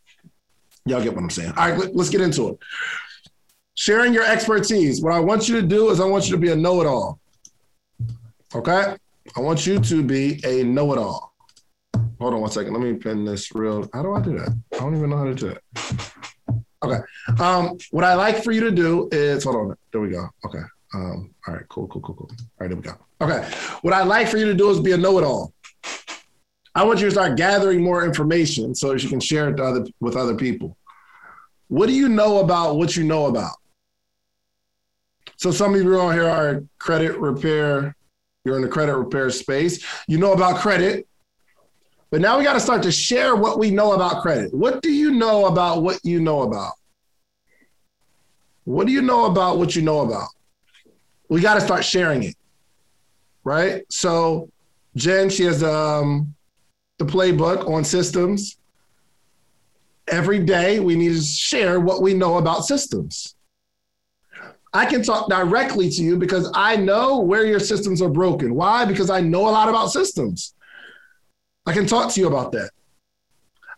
y'all 0.85 1.01
get 1.01 1.13
what 1.13 1.23
I'm 1.23 1.29
saying. 1.29 1.53
All 1.57 1.69
right, 1.69 1.95
let's 1.95 2.09
get 2.09 2.21
into 2.21 2.49
it. 2.49 2.57
Sharing 3.75 4.13
your 4.13 4.25
expertise. 4.25 5.01
What 5.01 5.13
I 5.13 5.19
want 5.19 5.47
you 5.47 5.55
to 5.59 5.65
do 5.65 5.89
is 5.89 5.99
I 5.99 6.05
want 6.05 6.25
you 6.25 6.31
to 6.31 6.37
be 6.37 6.51
a 6.51 6.55
know-it-all. 6.55 7.19
Okay, 8.53 8.95
I 9.35 9.39
want 9.39 9.65
you 9.65 9.79
to 9.79 10.03
be 10.03 10.41
a 10.45 10.63
know-it-all. 10.63 11.33
Hold 12.19 12.33
on 12.35 12.41
one 12.41 12.51
second. 12.51 12.73
Let 12.73 12.83
me 12.83 12.93
pin 12.93 13.25
this 13.25 13.55
real. 13.55 13.89
How 13.93 14.03
do 14.03 14.13
I 14.13 14.21
do 14.21 14.37
that? 14.37 14.55
I 14.73 14.77
don't 14.77 14.95
even 14.95 15.09
know 15.09 15.17
how 15.17 15.23
to 15.23 15.33
do 15.33 15.47
it. 15.47 15.63
Okay. 16.83 16.99
Um, 17.39 17.77
what 17.91 18.03
I 18.03 18.15
like 18.15 18.43
for 18.43 18.51
you 18.51 18.61
to 18.61 18.71
do 18.71 19.07
is 19.11 19.43
hold 19.43 19.55
on. 19.55 19.77
There 19.91 20.01
we 20.01 20.09
go. 20.09 20.27
Okay. 20.45 20.61
Um, 20.93 21.33
all 21.47 21.53
right. 21.53 21.63
Cool. 21.69 21.87
Cool. 21.87 22.01
Cool. 22.01 22.15
Cool. 22.15 22.29
All 22.31 22.37
right. 22.59 22.67
There 22.67 22.75
we 22.75 22.83
go. 22.83 22.97
Okay. 23.21 23.47
What 23.81 23.93
I 23.93 24.03
like 24.03 24.27
for 24.27 24.37
you 24.37 24.45
to 24.45 24.53
do 24.53 24.69
is 24.71 24.79
be 24.79 24.93
a 24.93 24.97
know-it-all. 24.97 25.53
I 26.73 26.83
want 26.83 26.99
you 26.99 27.05
to 27.05 27.11
start 27.11 27.37
gathering 27.37 27.83
more 27.83 28.05
information 28.05 28.73
so 28.73 28.93
that 28.93 29.03
you 29.03 29.09
can 29.09 29.19
share 29.19 29.49
it 29.49 29.59
other, 29.59 29.85
with 29.99 30.15
other 30.15 30.35
people. 30.35 30.77
What 31.67 31.87
do 31.87 31.93
you 31.93 32.09
know 32.09 32.39
about 32.39 32.77
what 32.77 32.95
you 32.95 33.03
know 33.03 33.27
about? 33.27 33.55
So 35.37 35.51
some 35.51 35.75
of 35.75 35.81
you 35.81 35.99
on 35.99 36.13
here 36.13 36.29
are 36.29 36.63
credit 36.79 37.17
repair. 37.17 37.95
You're 38.43 38.55
in 38.55 38.61
the 38.61 38.67
credit 38.67 38.95
repair 38.95 39.29
space. 39.29 39.85
You 40.07 40.17
know 40.17 40.33
about 40.33 40.57
credit. 40.57 41.07
But 42.11 42.19
now 42.19 42.37
we 42.37 42.43
got 42.43 42.53
to 42.53 42.59
start 42.59 42.83
to 42.83 42.91
share 42.91 43.37
what 43.37 43.57
we 43.57 43.71
know 43.71 43.93
about 43.93 44.21
credit. 44.21 44.53
What 44.53 44.81
do 44.81 44.91
you 44.91 45.11
know 45.11 45.45
about 45.45 45.81
what 45.81 45.99
you 46.03 46.19
know 46.19 46.41
about? 46.41 46.73
What 48.65 48.85
do 48.85 48.93
you 48.93 49.01
know 49.01 49.25
about 49.25 49.57
what 49.57 49.75
you 49.77 49.81
know 49.81 50.01
about? 50.01 50.27
We 51.29 51.39
got 51.39 51.53
to 51.53 51.61
start 51.61 51.85
sharing 51.85 52.23
it, 52.23 52.35
right? 53.45 53.83
So, 53.89 54.49
Jen, 54.97 55.29
she 55.29 55.45
has 55.45 55.63
um, 55.63 56.35
the 56.99 57.05
playbook 57.05 57.67
on 57.69 57.85
systems. 57.85 58.57
Every 60.09 60.39
day, 60.39 60.81
we 60.81 60.95
need 60.97 61.15
to 61.15 61.21
share 61.21 61.79
what 61.79 62.01
we 62.01 62.13
know 62.13 62.37
about 62.37 62.65
systems. 62.65 63.35
I 64.73 64.85
can 64.85 65.01
talk 65.01 65.29
directly 65.29 65.89
to 65.89 66.03
you 66.03 66.17
because 66.17 66.51
I 66.53 66.75
know 66.75 67.19
where 67.19 67.45
your 67.45 67.59
systems 67.59 68.01
are 68.01 68.09
broken. 68.09 68.53
Why? 68.53 68.83
Because 68.83 69.09
I 69.09 69.21
know 69.21 69.47
a 69.47 69.51
lot 69.51 69.69
about 69.69 69.91
systems. 69.91 70.53
I 71.65 71.73
can 71.73 71.85
talk 71.85 72.11
to 72.13 72.21
you 72.21 72.27
about 72.27 72.51
that. 72.53 72.71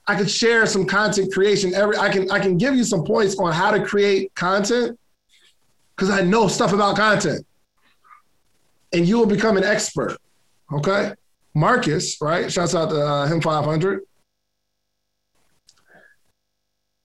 I 0.08 0.16
could 0.16 0.30
share 0.30 0.66
some 0.66 0.86
content 0.86 1.34
creation. 1.34 1.74
Every 1.74 1.98
I 1.98 2.10
can 2.10 2.30
I 2.30 2.40
can 2.40 2.58
give 2.58 2.76
you 2.76 2.84
some 2.84 3.04
points 3.04 3.38
on 3.38 3.54
how 3.54 3.72
to 3.72 3.84
create 3.84 4.34
content 4.36 5.00
because 5.96 6.10
I 6.10 6.22
know 6.22 6.48
stuff 6.48 6.74
about 6.74 6.98
content, 6.98 7.46
and 8.92 9.08
you 9.08 9.18
will 9.18 9.26
become 9.26 9.58
an 9.58 9.64
expert. 9.64 10.18
Okay, 10.72 11.14
Marcus, 11.54 12.20
right? 12.22 12.52
Shouts 12.52 12.76
out 12.76 12.90
to 12.90 13.02
uh, 13.02 13.28
him 13.28 13.40
five 13.42 13.64
hundred. 13.64 14.02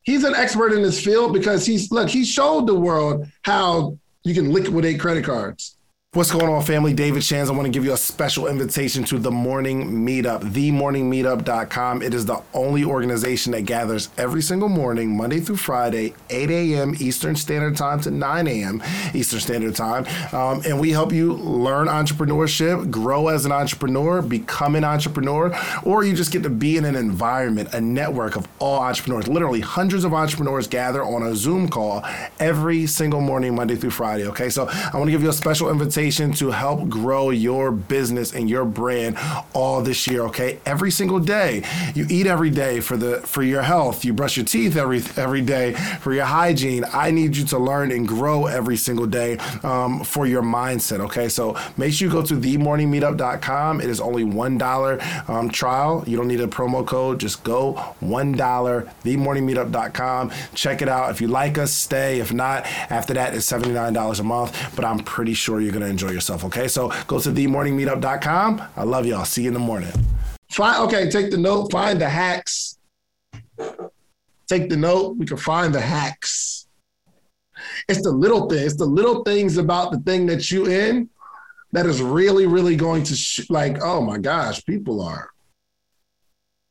He's 0.02 0.24
an 0.24 0.34
expert 0.34 0.72
in 0.72 0.82
this 0.82 1.04
field 1.04 1.32
because 1.32 1.66
he's 1.66 1.92
look. 1.92 2.08
He 2.08 2.24
showed 2.24 2.66
the 2.66 2.74
world 2.74 3.26
how 3.42 3.96
you 4.24 4.34
can 4.34 4.52
liquidate 4.52 4.98
credit 4.98 5.24
cards. 5.24 5.77
What's 6.18 6.32
going 6.32 6.48
on, 6.48 6.64
family? 6.64 6.92
David 6.92 7.22
Shands. 7.22 7.48
I 7.48 7.52
want 7.52 7.66
to 7.66 7.70
give 7.70 7.84
you 7.84 7.92
a 7.92 7.96
special 7.96 8.48
invitation 8.48 9.04
to 9.04 9.20
the 9.20 9.30
Morning 9.30 10.04
Meetup, 10.04 10.40
themorningmeetup.com. 10.40 12.02
It 12.02 12.12
is 12.12 12.26
the 12.26 12.42
only 12.52 12.82
organization 12.82 13.52
that 13.52 13.66
gathers 13.66 14.08
every 14.18 14.42
single 14.42 14.68
morning, 14.68 15.16
Monday 15.16 15.38
through 15.38 15.58
Friday, 15.58 16.14
8 16.28 16.50
a.m. 16.50 16.96
Eastern 16.98 17.36
Standard 17.36 17.76
Time 17.76 18.00
to 18.00 18.10
9 18.10 18.48
a.m. 18.48 18.82
Eastern 19.14 19.38
Standard 19.38 19.76
Time. 19.76 20.06
Um, 20.34 20.60
and 20.66 20.80
we 20.80 20.90
help 20.90 21.12
you 21.12 21.34
learn 21.34 21.86
entrepreneurship, 21.86 22.90
grow 22.90 23.28
as 23.28 23.46
an 23.46 23.52
entrepreneur, 23.52 24.20
become 24.20 24.74
an 24.74 24.82
entrepreneur, 24.82 25.56
or 25.84 26.02
you 26.02 26.16
just 26.16 26.32
get 26.32 26.42
to 26.42 26.50
be 26.50 26.76
in 26.76 26.84
an 26.84 26.96
environment, 26.96 27.72
a 27.74 27.80
network 27.80 28.34
of 28.34 28.48
all 28.58 28.80
entrepreneurs. 28.80 29.28
Literally, 29.28 29.60
hundreds 29.60 30.02
of 30.02 30.12
entrepreneurs 30.12 30.66
gather 30.66 31.04
on 31.04 31.22
a 31.22 31.36
Zoom 31.36 31.68
call 31.68 32.04
every 32.40 32.88
single 32.88 33.20
morning, 33.20 33.54
Monday 33.54 33.76
through 33.76 33.90
Friday. 33.90 34.26
Okay, 34.26 34.50
so 34.50 34.66
I 34.66 34.96
want 34.96 35.06
to 35.06 35.12
give 35.12 35.22
you 35.22 35.28
a 35.28 35.32
special 35.32 35.70
invitation 35.70 36.07
to 36.08 36.50
help 36.50 36.88
grow 36.88 37.30
your 37.30 37.70
business 37.70 38.32
and 38.32 38.48
your 38.48 38.64
brand 38.64 39.16
all 39.52 39.82
this 39.82 40.06
year. 40.06 40.22
Okay, 40.22 40.58
every 40.64 40.90
single 40.90 41.18
day 41.20 41.62
you 41.94 42.06
eat 42.08 42.26
every 42.26 42.50
day 42.50 42.80
for 42.80 42.96
the 42.96 43.20
for 43.20 43.42
your 43.42 43.62
health. 43.62 44.04
You 44.04 44.12
brush 44.12 44.36
your 44.36 44.46
teeth 44.46 44.76
every 44.76 45.02
every 45.16 45.42
day 45.42 45.74
for 46.00 46.14
your 46.14 46.24
hygiene. 46.24 46.84
I 46.92 47.10
need 47.10 47.36
you 47.36 47.44
to 47.46 47.58
learn 47.58 47.92
and 47.92 48.08
grow 48.08 48.46
every 48.46 48.76
single 48.76 49.06
day 49.06 49.36
um, 49.62 50.02
for 50.02 50.26
your 50.26 50.42
mindset. 50.42 51.00
Okay, 51.00 51.28
so 51.28 51.56
make 51.76 51.92
sure 51.92 52.08
you 52.08 52.12
go 52.12 52.22
to 52.22 52.34
themorningmeetup.com. 52.34 53.80
It 53.80 53.90
is 53.90 54.00
only 54.00 54.24
one 54.24 54.58
dollar 54.58 54.98
um, 55.28 55.50
trial. 55.50 56.04
You 56.06 56.16
don't 56.16 56.28
need 56.28 56.40
a 56.40 56.46
promo 56.46 56.86
code. 56.86 57.20
Just 57.20 57.44
go 57.44 57.74
one 58.00 58.32
dollar. 58.32 58.90
Themorningmeetup.com. 59.04 60.30
Check 60.54 60.82
it 60.82 60.88
out. 60.88 61.10
If 61.10 61.20
you 61.20 61.28
like 61.28 61.58
us, 61.58 61.72
stay. 61.72 62.20
If 62.20 62.32
not, 62.32 62.64
after 62.90 63.14
that, 63.14 63.34
it's 63.34 63.46
seventy 63.46 63.72
nine 63.72 63.92
dollars 63.92 64.20
a 64.20 64.24
month. 64.24 64.56
But 64.74 64.84
I'm 64.84 65.00
pretty 65.00 65.34
sure 65.34 65.60
you're 65.60 65.72
enjoy 65.88 66.10
yourself. 66.10 66.44
Okay, 66.44 66.68
so 66.68 66.92
go 67.06 67.20
to 67.20 67.30
themorningmeetup.com. 67.30 68.62
I 68.76 68.82
love 68.82 69.06
y'all. 69.06 69.24
See 69.24 69.42
you 69.42 69.48
in 69.48 69.54
the 69.54 69.60
morning. 69.60 69.92
Fine. 70.50 70.80
Okay, 70.86 71.10
take 71.10 71.30
the 71.30 71.36
note. 71.36 71.70
Find 71.70 72.00
the 72.00 72.08
hacks. 72.08 72.78
Take 74.48 74.70
the 74.70 74.76
note. 74.76 75.16
We 75.16 75.26
can 75.26 75.36
find 75.36 75.74
the 75.74 75.80
hacks. 75.80 76.66
It's 77.88 78.02
the 78.02 78.10
little 78.10 78.48
things. 78.48 78.62
It's 78.62 78.76
the 78.76 78.86
little 78.86 79.22
things 79.24 79.56
about 79.56 79.92
the 79.92 79.98
thing 80.00 80.26
that 80.26 80.50
you 80.50 80.66
in 80.66 81.10
that 81.72 81.86
is 81.86 82.00
really, 82.00 82.46
really 82.46 82.76
going 82.76 83.02
to 83.04 83.14
sh- 83.14 83.50
like. 83.50 83.78
Oh 83.82 84.00
my 84.00 84.18
gosh, 84.18 84.64
people 84.64 85.02
are. 85.02 85.30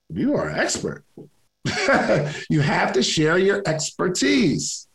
You 0.10 0.36
are 0.36 0.50
an 0.50 0.60
expert. 0.60 1.04
you 2.50 2.62
have 2.62 2.94
to 2.94 3.04
share 3.04 3.38
your 3.38 3.62
expertise. 3.66 4.87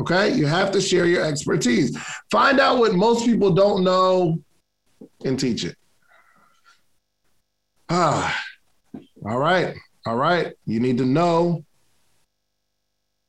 Okay, 0.00 0.32
you 0.32 0.46
have 0.46 0.70
to 0.72 0.80
share 0.80 1.04
your 1.04 1.22
expertise. 1.22 1.94
Find 2.30 2.58
out 2.58 2.78
what 2.78 2.94
most 2.94 3.26
people 3.26 3.50
don't 3.50 3.84
know 3.84 4.42
and 5.26 5.38
teach 5.38 5.62
it. 5.62 5.76
Ah, 7.90 8.42
all 9.26 9.38
right, 9.38 9.76
all 10.06 10.16
right. 10.16 10.54
You 10.64 10.80
need 10.80 10.96
to 10.98 11.04
know 11.04 11.66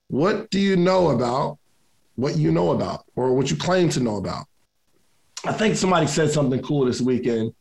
what 0.07 0.49
do 0.49 0.61
you 0.61 0.77
know 0.77 1.09
about 1.09 1.57
what 2.15 2.37
you 2.37 2.51
know 2.51 2.71
about 2.71 3.03
or 3.17 3.33
what 3.33 3.51
you 3.51 3.57
claim 3.57 3.89
to 3.89 3.99
know 3.99 4.15
about. 4.15 4.45
I 5.43 5.51
think 5.51 5.75
somebody 5.75 6.07
said 6.07 6.31
something 6.31 6.61
cool 6.61 6.85
this 6.85 7.01
weekend 7.01 7.53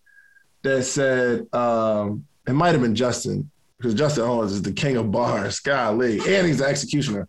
that 0.63 0.85
said 0.85 1.53
um, 1.53 2.27
it 2.47 2.53
might 2.53 2.73
have 2.73 2.83
been 2.83 2.95
Justin 2.95 3.51
because 3.77 3.95
Justin 3.95 4.25
Owens 4.25 4.53
is 4.53 4.63
the 4.63 4.73
king 4.73 4.97
of 4.97 5.11
bars, 5.11 5.59
golly, 5.59 6.19
and 6.19 6.47
he's 6.47 6.59
the 6.59 6.67
executioner 6.67 7.27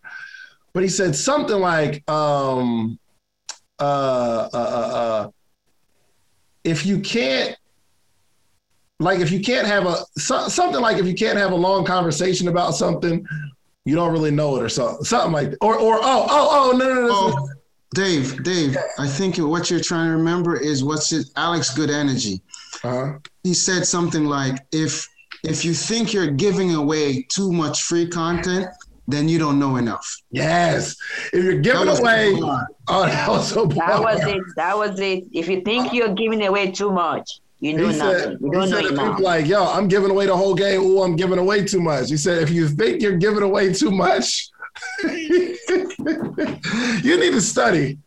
but 0.72 0.82
he 0.82 0.88
said 0.88 1.14
something 1.14 1.58
like, 1.58 2.08
um, 2.10 2.98
uh, 3.78 4.48
uh, 4.52 4.56
uh, 4.56 4.94
uh, 4.94 5.30
if 6.64 6.86
you 6.86 7.00
can't, 7.00 7.56
like, 9.00 9.20
if 9.20 9.30
you 9.30 9.40
can't 9.40 9.66
have 9.66 9.86
a 9.86 9.96
so, 10.16 10.48
something 10.48 10.80
like 10.80 10.98
if 10.98 11.06
you 11.06 11.14
can't 11.14 11.38
have 11.38 11.52
a 11.52 11.56
long 11.56 11.84
conversation 11.84 12.48
about 12.48 12.74
something, 12.74 13.26
you 13.84 13.96
don't 13.96 14.12
really 14.12 14.30
know 14.30 14.56
it, 14.56 14.62
or 14.62 14.68
something, 14.68 15.04
something 15.04 15.32
like, 15.32 15.54
or 15.60 15.76
or 15.76 15.96
oh 15.96 16.26
oh 16.30 16.72
oh 16.72 16.76
no 16.76 16.86
no 16.86 16.94
no. 16.94 17.06
no. 17.06 17.10
Oh, 17.12 17.48
Dave, 17.94 18.42
Dave, 18.42 18.76
I 18.98 19.06
think 19.06 19.36
what 19.36 19.70
you're 19.70 19.80
trying 19.80 20.06
to 20.10 20.16
remember 20.16 20.56
is 20.56 20.82
what's 20.82 21.12
it, 21.12 21.26
Alex 21.36 21.74
Good 21.74 21.90
Energy. 21.90 22.40
Uh-huh. 22.84 23.18
He 23.42 23.52
said 23.52 23.86
something 23.86 24.24
like, 24.24 24.64
if 24.72 25.06
if 25.44 25.64
you 25.64 25.74
think 25.74 26.12
you're 26.14 26.30
giving 26.30 26.74
away 26.74 27.22
too 27.28 27.52
much 27.52 27.82
free 27.82 28.08
content, 28.08 28.68
then 29.08 29.28
you 29.28 29.38
don't 29.38 29.58
know 29.58 29.76
enough. 29.76 30.06
Yes. 30.30 30.96
If 31.32 31.44
you're 31.44 31.58
giving 31.58 31.88
away, 31.88 32.32
oh, 32.88 33.06
that 33.06 33.28
was 33.28 33.48
so 33.48 33.66
That 33.66 34.00
was 34.00 34.20
it. 34.24 34.42
That 34.56 34.76
was 34.76 34.98
it. 35.00 35.24
If 35.32 35.48
you 35.48 35.60
think 35.62 35.88
uh, 35.88 35.94
you're 35.94 36.14
giving 36.14 36.44
away 36.46 36.70
too 36.70 36.90
much, 36.90 37.40
you 37.60 37.76
know 37.76 37.88
he 37.88 37.98
nothing. 37.98 38.18
Said, 38.18 38.38
you 38.40 38.50
don't 38.50 38.70
know 38.70 38.78
enough. 38.78 39.20
Like, 39.20 39.46
yo, 39.46 39.64
I'm 39.66 39.88
giving 39.88 40.10
away 40.10 40.26
the 40.26 40.36
whole 40.36 40.54
game. 40.54 40.80
Oh, 40.82 41.02
I'm 41.02 41.16
giving 41.16 41.38
away 41.38 41.64
too 41.64 41.80
much. 41.80 42.10
He 42.10 42.16
said, 42.16 42.42
if 42.42 42.50
you 42.50 42.68
think 42.68 43.02
you're 43.02 43.16
giving 43.16 43.42
away 43.42 43.72
too 43.72 43.90
much, 43.90 44.48
you 45.04 45.56
need 47.04 47.32
to 47.32 47.40
study. 47.40 47.98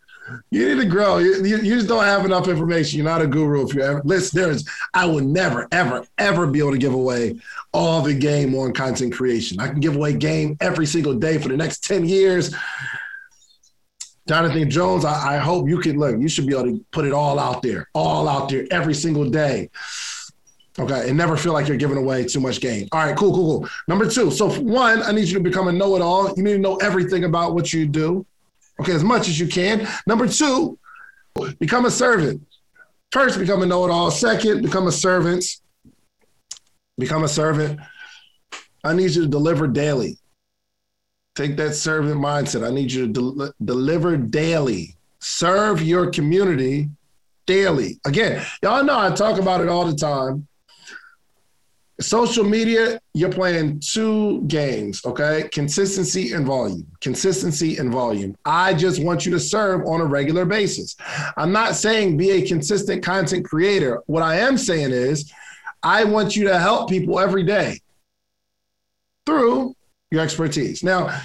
You 0.50 0.76
need 0.76 0.82
to 0.82 0.90
grow. 0.90 1.18
You, 1.18 1.44
you, 1.44 1.58
you, 1.58 1.76
just 1.76 1.88
don't 1.88 2.04
have 2.04 2.26
enough 2.26 2.48
information. 2.48 2.98
You're 2.98 3.06
not 3.06 3.22
a 3.22 3.28
guru. 3.28 3.68
If 3.68 3.74
you're 3.74 3.84
ever 3.84 4.02
listeners, 4.04 4.68
I 4.94 5.06
will 5.06 5.22
never, 5.22 5.68
ever, 5.72 6.06
ever 6.18 6.48
be 6.48 6.60
able 6.60 6.72
to 6.72 6.78
give 6.78 6.94
away 6.94 7.40
all 7.74 8.02
the 8.02 8.14
game 8.14 8.56
on 8.56 8.74
content 8.74 9.14
creation. 9.14 9.60
I 9.60 9.68
can 9.68 9.80
give 9.80 9.96
away 9.96 10.14
game 10.14 10.58
every 10.62 10.88
single 10.88 11.14
day 11.14 11.38
for 11.38 11.50
the 11.50 11.58
next 11.58 11.84
10 11.84 12.06
years. 12.06 12.56
Jonathan 14.28 14.70
Jones, 14.70 15.06
I, 15.06 15.36
I 15.36 15.38
hope 15.38 15.70
you 15.70 15.78
can 15.78 16.00
look. 16.00 16.20
You 16.20 16.28
should 16.28 16.48
be 16.48 16.54
able 16.54 16.78
to 16.78 16.86
put 16.92 17.06
it 17.06 17.14
all 17.14 17.38
out 17.38 17.62
there, 17.62 17.88
all 17.94 18.28
out 18.28 18.50
there 18.50 18.66
every 18.72 18.96
single 18.96 19.30
day. 19.30 19.70
Okay, 20.78 21.08
and 21.08 21.18
never 21.18 21.38
feel 21.38 21.54
like 21.54 21.68
you're 21.70 21.78
giving 21.78 21.98
away 21.98 22.26
too 22.26 22.42
much 22.42 22.60
game. 22.60 22.88
All 22.92 23.06
right, 23.06 23.16
cool, 23.16 23.34
cool, 23.34 23.60
cool. 23.60 23.70
Number 23.88 24.10
two. 24.10 24.30
So 24.30 24.50
one, 24.60 25.04
I 25.04 25.12
need 25.14 25.28
you 25.28 25.36
to 25.36 25.40
become 25.40 25.70
a 25.70 25.72
know-it-all. 25.72 26.34
You 26.36 26.44
need 26.44 26.54
to 26.54 26.60
know 26.60 26.76
everything 26.78 27.24
about 27.24 27.54
what 27.54 27.72
you 27.72 27.88
do. 27.88 28.26
Okay, 28.80 28.94
as 28.94 29.04
much 29.04 29.28
as 29.28 29.40
you 29.40 29.48
can. 29.48 29.88
Number 30.06 30.28
two, 30.28 30.78
become 31.60 31.86
a 31.86 31.92
servant. 31.92 32.46
First, 33.12 33.40
become 33.40 33.62
a 33.62 33.66
know-it-all. 33.66 34.12
Second, 34.12 34.62
become 34.62 34.88
a 34.88 34.92
servant. 34.92 35.46
Become 36.98 37.24
a 37.24 37.28
servant. 37.28 37.80
I 38.84 38.94
need 38.94 39.12
you 39.12 39.24
to 39.24 39.28
deliver 39.28 39.68
daily. 39.68 40.18
Take 41.36 41.58
that 41.58 41.74
servant 41.74 42.20
mindset. 42.20 42.66
I 42.66 42.72
need 42.72 42.92
you 42.92 43.08
to 43.08 43.14
del- 43.14 43.54
deliver 43.64 44.18
daily. 44.18 44.96
Serve 45.20 45.82
your 45.82 46.12
community 46.12 46.90
daily. 47.46 48.00
Again, 48.06 48.46
y'all 48.62 48.84
know 48.84 48.98
I 48.98 49.12
talk 49.12 49.40
about 49.40 49.62
it 49.62 49.68
all 49.68 49.86
the 49.86 49.96
time. 49.96 50.48
Social 52.02 52.44
media, 52.44 53.00
you're 53.14 53.32
playing 53.32 53.80
two 53.80 54.42
games, 54.48 55.02
okay? 55.06 55.48
Consistency 55.54 56.34
and 56.34 56.46
volume. 56.46 56.86
Consistency 57.00 57.78
and 57.78 57.92
volume. 57.92 58.36
I 58.44 58.74
just 58.74 59.02
want 59.02 59.26
you 59.26 59.32
to 59.32 59.40
serve 59.40 59.86
on 59.88 60.02
a 60.02 60.06
regular 60.06 60.44
basis. 60.46 60.98
I'm 61.38 61.54
not 61.54 61.76
saying 61.76 62.18
be 62.18 62.32
a 62.32 62.46
consistent 62.46 63.02
content 63.02 63.46
creator. 63.46 64.02
What 64.08 64.24
I 64.24 64.38
am 64.40 64.58
saying 64.58 64.92
is, 64.92 65.32
I 65.84 66.04
want 66.04 66.36
you 66.36 66.44
to 66.46 66.60
help 66.60 66.90
people 66.90 67.18
every 67.18 67.44
day 67.44 67.80
through 69.26 69.74
your 70.12 70.22
expertise. 70.22 70.84
Now, 70.84 71.22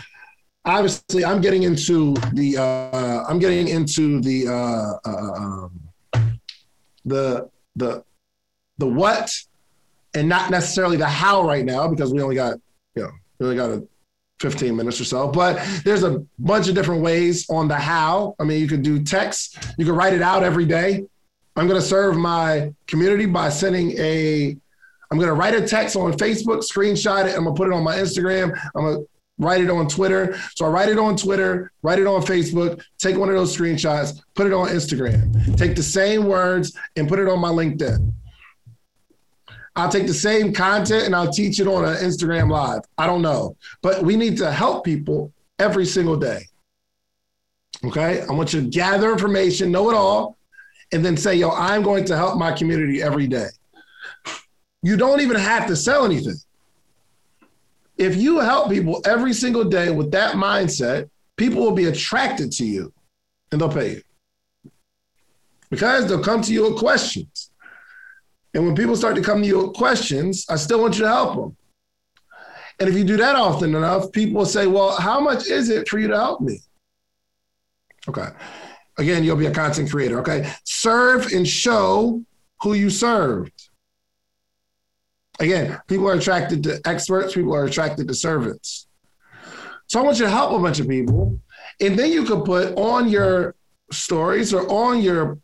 obviously, 0.65 1.25
I'm 1.25 1.41
getting 1.41 1.65
into 1.65 2.15
the 2.33 2.59
uh, 2.59 3.25
I'm 3.29 3.39
getting 3.39 3.69
into 3.69 4.21
the 4.21 4.49
uh, 4.49 5.09
uh, 5.09 5.33
um, 5.33 5.81
the 7.05 7.49
the 7.77 8.05
the 8.79 8.87
what 8.87 9.35
and 10.15 10.29
not 10.29 10.51
necessarily 10.51 10.97
the 10.97 11.07
how 11.07 11.43
right 11.47 11.65
now 11.65 11.89
because 11.89 12.13
we 12.13 12.21
only 12.23 12.35
got 12.35 12.55
you 12.95 13.03
know 13.03 13.11
we 13.39 13.47
only 13.47 13.57
got 13.57 13.71
a 13.71 13.87
15 14.41 14.75
minutes 14.75 15.01
or 15.01 15.05
so 15.05 15.29
but 15.29 15.61
there's 15.85 16.03
a 16.03 16.25
bunch 16.39 16.69
of 16.69 16.75
different 16.75 17.03
ways 17.03 17.49
on 17.51 17.69
the 17.69 17.77
how 17.77 18.35
i 18.41 18.45
mean 18.45 18.61
you 18.61 18.67
could 18.67 18.83
do 18.83 19.03
text 19.03 19.59
you 19.79 19.85
could 19.85 19.95
write 19.95 20.15
it 20.15 20.23
out 20.23 20.43
every 20.43 20.65
day 20.65 21.05
i'm 21.57 21.69
going 21.69 21.81
to 21.81 21.87
serve 21.87 22.17
my 22.17 22.73
community 22.87 23.27
by 23.27 23.51
sending 23.51 23.93
a 23.99 24.57
i'm 25.11 25.19
going 25.19 25.29
to 25.29 25.35
write 25.35 25.55
a 25.55 25.67
text 25.67 25.95
on 25.95 26.13
facebook 26.13 26.61
screenshot 26.61 27.27
it 27.27 27.37
i'm 27.37 27.45
going 27.45 27.55
to 27.55 27.59
put 27.59 27.69
it 27.69 27.75
on 27.75 27.85
my 27.85 27.97
instagram 27.97 28.59
i'm 28.75 28.83
going 28.83 28.97
to 28.97 29.07
write 29.41 29.63
it 29.63 29.71
on 29.71 29.89
Twitter. 29.89 30.39
So 30.55 30.67
I 30.67 30.69
write 30.69 30.89
it 30.91 30.99
on 30.99 31.17
Twitter, 31.17 31.73
write 31.83 31.99
it 31.99 32.07
on 32.07 32.21
Facebook, 32.23 32.83
take 32.99 33.17
one 33.17 33.29
of 33.29 33.35
those 33.35 33.57
screenshots, 33.57 34.21
put 34.35 34.47
it 34.47 34.53
on 34.53 34.69
Instagram, 34.69 35.57
take 35.57 35.75
the 35.75 35.83
same 35.83 36.27
words 36.27 36.77
and 36.97 37.09
put 37.09 37.19
it 37.19 37.29
on 37.29 37.41
my 37.41 37.49
LinkedIn. 37.49 38.13
I'll 39.77 39.89
take 39.89 40.07
the 40.07 40.15
same 40.15 40.53
content 40.53 41.05
and 41.05 41.15
I'll 41.15 41.33
teach 41.33 41.61
it 41.61 41.67
on 41.67 41.85
an 41.85 41.97
Instagram 41.97 42.51
live. 42.51 42.81
I 42.99 43.07
don't 43.07 43.23
know. 43.23 43.57
But 43.83 44.03
we 44.03 44.17
need 44.17 44.37
to 44.39 44.51
help 44.51 44.85
people 44.85 45.33
every 45.59 45.87
single 45.87 46.17
day. 46.17 46.43
Okay. 47.85 48.23
I 48.23 48.33
want 48.33 48.53
you 48.53 48.63
to 48.63 48.69
gather 48.69 49.11
information, 49.13 49.71
know 49.71 49.91
it 49.91 49.95
all, 49.95 50.37
and 50.93 51.05
then 51.05 51.17
say, 51.17 51.35
yo, 51.35 51.51
I'm 51.51 51.83
going 51.83 52.05
to 52.07 52.17
help 52.17 52.37
my 52.37 52.53
community 52.53 53.03
every 53.03 53.27
day. 53.27 53.49
You 54.83 54.97
don't 54.97 55.21
even 55.21 55.37
have 55.37 55.67
to 55.69 55.77
sell 55.77 56.05
anything. 56.05 56.37
If 57.97 58.17
you 58.17 58.39
help 58.41 58.71
people 58.71 59.03
every 59.05 59.33
single 59.33 59.65
day 59.65 59.91
with 59.91 60.11
that 60.13 60.35
mindset, 60.35 61.11
people 61.37 61.63
will 61.63 61.73
be 61.73 61.85
attracted 61.85 62.51
to 62.53 62.65
you 62.65 62.93
and 63.53 63.61
they'll 63.61 63.73
pay 63.73 63.93
you 63.93 64.03
because 65.71 66.09
they'll 66.09 66.23
come 66.23 66.43
to 66.43 66.53
you 66.53 66.69
with 66.69 66.79
questions. 66.79 67.50
And 68.55 68.67
when 68.67 68.75
people 68.75 68.97
start 68.97 69.15
to 69.17 69.23
come 69.23 69.43
to 69.43 69.47
you 69.47 69.67
with 69.67 69.77
questions, 69.77 70.47
I 70.49 70.57
still 70.57 70.81
want 70.81 70.97
you 70.97 71.05
to 71.05 71.09
help 71.09 71.37
them. 71.37 71.57
And 72.81 72.89
if 72.89 72.97
you 72.97 73.05
do 73.05 73.17
that 73.19 73.37
often 73.37 73.75
enough, 73.75 74.11
people 74.11 74.39
will 74.39 74.47
say, 74.47 74.67
Well, 74.67 74.97
how 74.97 75.21
much 75.21 75.47
is 75.47 75.69
it 75.69 75.89
for 75.89 75.99
you 75.99 76.09
to 76.09 76.17
help 76.17 76.41
me? 76.41 76.61
Okay. 78.09 78.29
Again, 78.99 79.23
you'll 79.23 79.37
be 79.37 79.47
a 79.47 79.53
content 79.53 79.91
creator. 79.91 80.19
Okay. 80.21 80.51
Serve 80.65 81.33
and 81.33 81.47
show 81.47 82.25
who 82.63 82.75
you 82.75 82.91
served. 82.91 83.69
Again, 85.39 85.79
people 85.87 86.09
are 86.09 86.15
attracted 86.15 86.63
to 86.65 86.81
experts, 86.85 87.35
people 87.35 87.55
are 87.55 87.65
attracted 87.65 88.09
to 88.09 88.15
servants. 88.15 88.89
So 89.87 90.01
I 90.01 90.03
want 90.03 90.19
you 90.19 90.25
to 90.25 90.31
help 90.31 90.53
a 90.53 90.63
bunch 90.63 90.81
of 90.81 90.89
people. 90.89 91.39
And 91.81 91.99
then 91.99 92.13
you 92.13 92.25
could 92.25 92.45
put 92.45 92.77
on 92.77 93.09
your 93.09 93.55
stories 93.91 94.53
or 94.55 94.71
on 94.71 95.01
your 95.01 95.39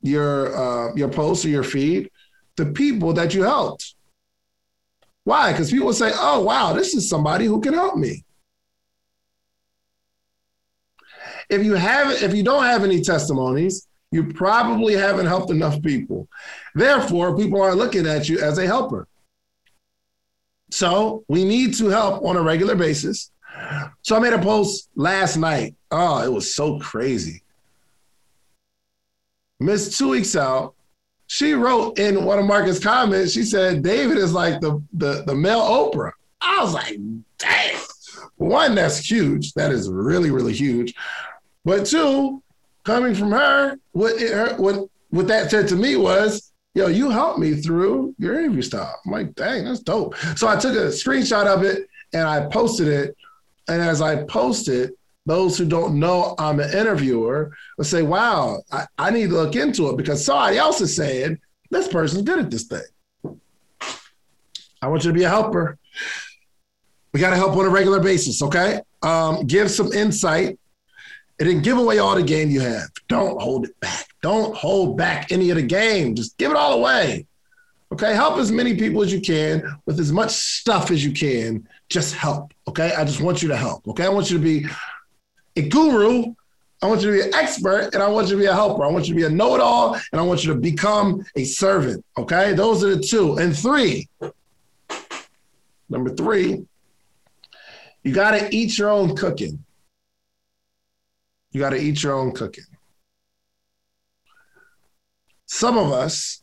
your 0.00 0.56
uh, 0.56 0.94
your 0.94 1.08
posts 1.08 1.44
or 1.44 1.48
your 1.48 1.64
feed 1.64 2.10
the 2.56 2.66
people 2.66 3.12
that 3.14 3.34
you 3.34 3.42
helped. 3.42 3.94
Why? 5.24 5.52
Because 5.52 5.70
people 5.70 5.92
say, 5.92 6.12
oh, 6.14 6.40
wow, 6.42 6.72
this 6.72 6.94
is 6.94 7.08
somebody 7.08 7.46
who 7.46 7.60
can 7.60 7.74
help 7.74 7.96
me. 7.96 8.24
If 11.50 11.62
you 11.64 11.74
have 11.74 12.22
if 12.22 12.34
you 12.34 12.42
don't 12.42 12.64
have 12.64 12.84
any 12.84 13.00
testimonies, 13.00 13.86
you 14.10 14.32
probably 14.32 14.94
haven't 14.94 15.26
helped 15.26 15.50
enough 15.50 15.82
people. 15.82 16.28
Therefore, 16.74 17.36
people 17.36 17.60
are 17.60 17.74
looking 17.74 18.06
at 18.06 18.28
you 18.28 18.38
as 18.40 18.58
a 18.58 18.66
helper. 18.66 19.06
So 20.70 21.24
we 21.28 21.44
need 21.44 21.74
to 21.74 21.88
help 21.88 22.24
on 22.24 22.36
a 22.36 22.42
regular 22.42 22.74
basis. 22.74 23.30
So 24.02 24.16
I 24.16 24.20
made 24.20 24.32
a 24.32 24.38
post 24.38 24.88
last 24.96 25.36
night. 25.36 25.74
Oh, 25.90 26.22
it 26.22 26.32
was 26.32 26.54
so 26.54 26.78
crazy. 26.78 27.42
Missed 29.60 29.98
two 29.98 30.10
weeks 30.10 30.34
out 30.34 30.74
she 31.26 31.54
wrote 31.54 31.98
in 31.98 32.24
one 32.24 32.38
of 32.38 32.44
Marcus' 32.44 32.78
comments, 32.78 33.32
she 33.32 33.42
said, 33.42 33.82
David 33.82 34.18
is 34.18 34.32
like 34.32 34.60
the, 34.60 34.82
the, 34.92 35.22
the 35.26 35.34
male 35.34 35.60
Oprah. 35.60 36.12
I 36.40 36.62
was 36.62 36.74
like, 36.74 36.98
dang. 37.38 37.76
One, 38.36 38.74
that's 38.74 38.98
huge. 38.98 39.52
That 39.54 39.70
is 39.70 39.88
really, 39.88 40.30
really 40.30 40.52
huge. 40.52 40.94
But 41.64 41.86
two, 41.86 42.42
coming 42.84 43.14
from 43.14 43.30
her, 43.30 43.78
what, 43.92 44.20
it, 44.20 44.32
her, 44.32 44.56
what, 44.56 44.88
what 45.10 45.28
that 45.28 45.50
said 45.50 45.68
to 45.68 45.76
me 45.76 45.96
was, 45.96 46.52
yo, 46.74 46.88
you 46.88 47.10
helped 47.10 47.38
me 47.38 47.54
through 47.54 48.14
your 48.18 48.38
interview 48.38 48.62
style. 48.62 49.00
I'm 49.06 49.12
like, 49.12 49.34
dang, 49.34 49.64
that's 49.64 49.80
dope. 49.80 50.16
So 50.36 50.48
I 50.48 50.56
took 50.56 50.74
a 50.74 50.88
screenshot 50.88 51.46
of 51.46 51.62
it 51.62 51.88
and 52.12 52.28
I 52.28 52.46
posted 52.46 52.88
it. 52.88 53.16
And 53.68 53.80
as 53.80 54.02
I 54.02 54.24
posted, 54.24 54.92
those 55.26 55.56
who 55.56 55.64
don't 55.64 55.98
know 55.98 56.34
I'm 56.38 56.60
an 56.60 56.76
interviewer 56.76 57.56
will 57.76 57.84
say, 57.84 58.02
wow, 58.02 58.62
I, 58.70 58.86
I 58.98 59.10
need 59.10 59.30
to 59.30 59.36
look 59.36 59.56
into 59.56 59.88
it 59.88 59.96
because 59.96 60.24
somebody 60.24 60.58
else 60.58 60.80
is 60.80 60.94
saying 60.94 61.38
this 61.70 61.88
person's 61.88 62.22
good 62.22 62.38
at 62.38 62.50
this 62.50 62.64
thing. 62.64 63.36
I 64.82 64.88
want 64.88 65.04
you 65.04 65.10
to 65.10 65.18
be 65.18 65.24
a 65.24 65.28
helper. 65.28 65.78
We 67.12 67.20
got 67.20 67.30
to 67.30 67.36
help 67.36 67.56
on 67.56 67.64
a 67.64 67.70
regular 67.70 68.00
basis, 68.00 68.42
okay? 68.42 68.80
Um, 69.02 69.46
give 69.46 69.70
some 69.70 69.92
insight 69.92 70.58
and 71.38 71.48
then 71.48 71.62
give 71.62 71.78
away 71.78 71.98
all 71.98 72.14
the 72.14 72.22
game 72.22 72.50
you 72.50 72.60
have. 72.60 72.90
Don't 73.08 73.40
hold 73.40 73.66
it 73.66 73.78
back. 73.80 74.06
Don't 74.20 74.54
hold 74.54 74.96
back 74.98 75.32
any 75.32 75.50
of 75.50 75.56
the 75.56 75.62
game. 75.62 76.14
Just 76.14 76.36
give 76.38 76.50
it 76.50 76.56
all 76.56 76.74
away. 76.74 77.26
Okay, 77.92 78.14
help 78.14 78.38
as 78.38 78.50
many 78.50 78.74
people 78.74 79.02
as 79.02 79.12
you 79.12 79.20
can 79.20 79.62
with 79.86 80.00
as 80.00 80.10
much 80.10 80.30
stuff 80.32 80.90
as 80.90 81.04
you 81.04 81.12
can. 81.12 81.66
Just 81.88 82.14
help. 82.14 82.52
Okay, 82.66 82.92
I 82.92 83.04
just 83.04 83.20
want 83.20 83.42
you 83.42 83.48
to 83.48 83.56
help. 83.56 83.86
Okay, 83.86 84.04
I 84.04 84.08
want 84.08 84.30
you 84.30 84.38
to 84.38 84.42
be 84.42 84.66
a 85.56 85.62
guru. 85.62 86.34
I 86.82 86.86
want 86.86 87.00
you 87.00 87.12
to 87.12 87.12
be 87.12 87.28
an 87.28 87.34
expert 87.34 87.90
and 87.94 88.02
I 88.02 88.08
want 88.08 88.28
you 88.28 88.34
to 88.34 88.40
be 88.40 88.46
a 88.46 88.54
helper. 88.54 88.84
I 88.84 88.88
want 88.88 89.08
you 89.08 89.14
to 89.14 89.20
be 89.20 89.26
a 89.26 89.30
know 89.30 89.54
it 89.54 89.60
all 89.60 89.94
and 89.94 90.20
I 90.20 90.22
want 90.22 90.44
you 90.44 90.52
to 90.52 90.58
become 90.58 91.24
a 91.36 91.44
servant. 91.44 92.04
Okay. 92.18 92.52
Those 92.52 92.84
are 92.84 92.94
the 92.96 93.02
two. 93.02 93.38
And 93.38 93.56
three, 93.56 94.08
number 95.88 96.10
three, 96.10 96.66
you 98.02 98.12
got 98.12 98.32
to 98.32 98.54
eat 98.54 98.76
your 98.76 98.90
own 98.90 99.16
cooking. 99.16 99.64
You 101.52 101.60
got 101.60 101.70
to 101.70 101.80
eat 101.80 102.02
your 102.02 102.14
own 102.14 102.32
cooking. 102.32 102.64
Some 105.46 105.78
of 105.78 105.92
us 105.92 106.42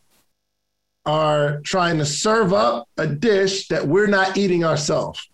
are 1.06 1.60
trying 1.62 1.98
to 1.98 2.06
serve 2.06 2.54
up 2.54 2.88
a 2.98 3.08
dish 3.08 3.68
that 3.68 3.88
we're 3.88 4.08
not 4.08 4.38
eating 4.38 4.64
ourselves. 4.64 5.30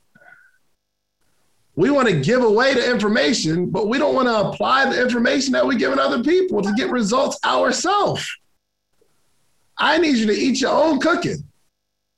We 1.77 1.91
want 1.91 2.07
to 2.07 2.19
give 2.19 2.43
away 2.43 2.73
the 2.73 2.89
information, 2.89 3.69
but 3.69 3.87
we 3.87 3.99
don't 3.99 4.15
want 4.15 4.27
to 4.27 4.49
apply 4.49 4.89
the 4.89 4.99
information 4.99 5.53
that 5.53 5.63
we're 5.63 5.77
giving 5.77 5.99
other 5.99 6.23
people 6.23 6.59
to 6.63 6.73
get 6.73 6.89
results 6.89 7.37
ourselves. 7.45 8.27
I 9.77 9.99
need 9.99 10.17
you 10.17 10.25
to 10.25 10.33
eat 10.33 10.59
your 10.59 10.71
own 10.71 10.99
cooking. 10.99 11.37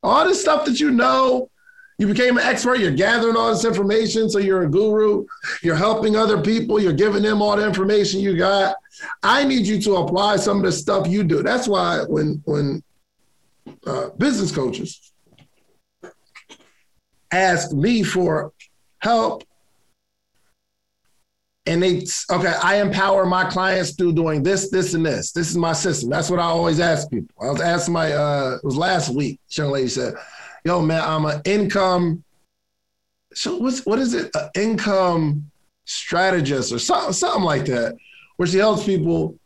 All 0.02 0.24
this 0.24 0.40
stuff 0.40 0.64
that 0.64 0.80
you 0.80 0.92
know, 0.92 1.50
you 1.98 2.08
became 2.08 2.38
an 2.38 2.46
expert, 2.46 2.80
you're 2.80 2.92
gathering 2.92 3.36
all 3.36 3.50
this 3.50 3.66
information, 3.66 4.30
so 4.30 4.40
you're 4.40 4.64
a 4.64 4.70
guru, 4.70 5.26
you're 5.62 5.76
helping 5.76 6.16
other 6.16 6.42
people, 6.42 6.80
you're 6.80 6.94
giving 6.94 7.22
them 7.22 7.42
all 7.42 7.58
the 7.58 7.68
information 7.68 8.22
you 8.22 8.38
got. 8.38 8.78
I 9.24 9.44
need 9.44 9.68
you 9.68 9.82
to 9.82 9.98
apply 9.98 10.38
some 10.38 10.60
of 10.60 10.64
the 10.64 10.72
stuff 10.72 11.06
you 11.06 11.26
do. 11.26 11.44
That's 11.44 11.68
why 11.68 12.06
when 12.08 12.42
when 12.46 12.82
uh, 13.86 14.12
business 14.12 14.54
coaches 14.54 15.12
ask 17.30 17.74
me 17.74 18.04
for 18.04 18.54
help 19.00 19.44
and 21.66 21.84
they 21.84 22.04
okay, 22.32 22.54
I 22.64 22.82
empower 22.82 23.26
my 23.26 23.46
clients 23.50 23.92
through 23.96 24.14
doing 24.14 24.44
this, 24.44 24.70
this, 24.72 24.94
and 24.94 25.06
this. 25.06 25.32
This 25.32 25.50
is 25.50 25.58
my 25.58 25.74
system. 25.74 26.10
That's 26.10 26.30
what 26.30 26.40
I 26.40 26.44
always 26.44 26.80
ask 26.80 27.10
people. 27.10 27.30
I 27.42 27.52
was 27.52 27.62
asking 27.62 27.94
my 27.94 28.14
uh 28.14 28.58
it 28.62 28.66
was 28.66 28.76
last 28.76 29.10
week. 29.10 29.40
Young 29.50 29.72
lady 29.72 29.90
said, 29.90 30.16
"Yo, 30.64 30.82
man, 30.82 31.04
I'm 31.04 31.26
an 31.26 31.42
income. 31.46 32.24
So 33.34 33.58
what's 33.58 33.86
what 33.86 34.00
is 34.00 34.14
it? 34.14 34.32
An 34.36 34.50
income 34.56 35.52
strategist 35.86 36.72
or 36.72 36.80
something, 36.80 37.14
something 37.14 37.44
like 37.44 37.66
that, 37.66 37.96
where 38.38 38.48
she 38.48 38.58
helps 38.58 38.86
people 38.86 39.38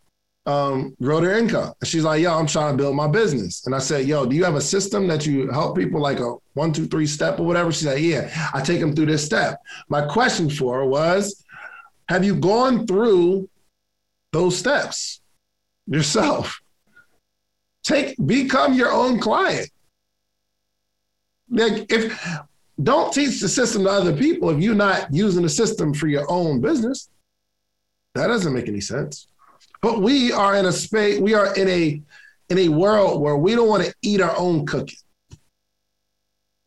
um, 0.45 0.95
grow 1.01 1.21
their 1.21 1.37
income. 1.37 1.73
And 1.79 1.87
she's 1.87 2.03
like, 2.03 2.21
yo, 2.21 2.37
I'm 2.37 2.47
trying 2.47 2.73
to 2.73 2.77
build 2.77 2.95
my 2.95 3.07
business. 3.07 3.65
And 3.65 3.73
I 3.73 3.79
said, 3.79 4.05
yo, 4.05 4.25
do 4.25 4.35
you 4.35 4.43
have 4.43 4.55
a 4.55 4.61
system 4.61 5.07
that 5.07 5.25
you 5.25 5.49
help 5.49 5.77
people 5.77 6.01
like 6.01 6.19
a 6.19 6.35
one, 6.53 6.73
two, 6.73 6.85
three 6.85 7.07
step 7.07 7.39
or 7.39 7.45
whatever? 7.45 7.71
She 7.71 7.85
said, 7.85 7.99
yeah, 7.99 8.49
I 8.53 8.61
take 8.61 8.79
them 8.79 8.93
through 8.93 9.07
this 9.07 9.25
step. 9.25 9.61
My 9.87 10.05
question 10.05 10.49
for 10.49 10.79
her 10.79 10.85
was, 10.85 11.42
have 12.09 12.23
you 12.23 12.35
gone 12.35 12.85
through 12.85 13.49
those 14.31 14.57
steps 14.57 15.21
yourself? 15.87 16.61
Take, 17.83 18.15
become 18.25 18.73
your 18.73 18.91
own 18.91 19.19
client. 19.19 19.69
Like 21.49 21.91
if, 21.91 22.17
don't 22.81 23.13
teach 23.13 23.39
the 23.39 23.49
system 23.49 23.83
to 23.83 23.89
other 23.89 24.15
people 24.15 24.49
if 24.49 24.59
you're 24.59 24.73
not 24.73 25.13
using 25.13 25.43
the 25.43 25.49
system 25.49 25.93
for 25.93 26.07
your 26.07 26.29
own 26.29 26.61
business. 26.61 27.09
That 28.15 28.27
doesn't 28.27 28.53
make 28.53 28.67
any 28.67 28.81
sense. 28.81 29.27
But 29.81 30.01
we 30.01 30.31
are 30.31 30.55
in 30.55 30.65
a 30.65 30.71
space, 30.71 31.19
we 31.19 31.33
are 31.33 31.53
in 31.55 31.67
a 31.67 32.01
in 32.49 32.57
a 32.57 32.69
world 32.69 33.21
where 33.21 33.37
we 33.37 33.55
don't 33.55 33.67
want 33.67 33.83
to 33.83 33.93
eat 34.01 34.21
our 34.21 34.35
own 34.37 34.65
cooking. 34.65 34.97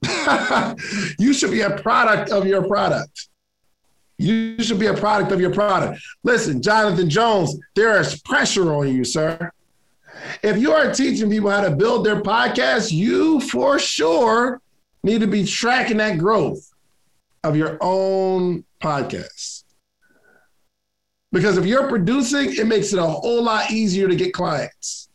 you 1.19 1.33
should 1.33 1.51
be 1.51 1.63
a 1.63 1.79
product 1.79 2.31
of 2.31 2.47
your 2.47 2.67
product. 2.67 3.29
You 4.19 4.63
should 4.63 4.79
be 4.79 4.87
a 4.87 4.95
product 4.95 5.33
of 5.33 5.41
your 5.41 5.53
product. 5.53 6.01
Listen, 6.25 6.63
Jonathan 6.63 7.11
Jones, 7.11 7.59
there 7.75 8.01
is 8.01 8.21
pressure 8.23 8.75
on 8.75 8.89
you, 8.89 9.05
sir. 9.05 9.51
If 10.43 10.59
you 10.59 10.73
are 10.73 10.93
teaching 10.93 11.31
people 11.31 11.51
how 11.51 11.61
to 11.61 11.71
build 11.71 12.05
their 12.07 12.23
podcast, 12.23 12.91
you 12.91 13.41
for 13.41 13.79
sure 13.79 14.61
need 15.03 15.21
to 15.21 15.27
be 15.27 15.45
tracking 15.45 15.99
that 15.99 16.19
growth 16.19 16.71
of 17.45 17.57
your 17.57 17.79
own 17.81 18.65
podcast. 18.83 19.65
Because 21.33 21.59
if 21.59 21.67
you're 21.67 21.89
producing, 21.89 22.55
it 22.55 22.67
makes 22.67 22.93
it 22.93 22.99
a 22.99 23.07
whole 23.07 23.43
lot 23.43 23.71
easier 23.71 24.09
to 24.09 24.17
get 24.17 24.33
clients. 24.33 25.09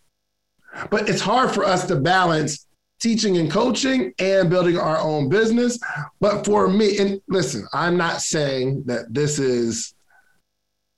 But 0.89 1.09
it's 1.09 1.21
hard 1.21 1.51
for 1.51 1.65
us 1.65 1.87
to 1.87 1.95
balance 1.95 2.67
teaching 3.01 3.37
and 3.37 3.51
coaching 3.51 4.13
and 4.19 4.49
building 4.49 4.77
our 4.77 4.99
own 4.99 5.27
business. 5.27 5.79
But 6.19 6.45
for 6.45 6.67
me, 6.67 6.97
and 6.99 7.21
listen, 7.27 7.67
I'm 7.73 7.97
not 7.97 8.21
saying 8.21 8.83
that 8.85 9.13
this 9.13 9.39
is 9.39 9.93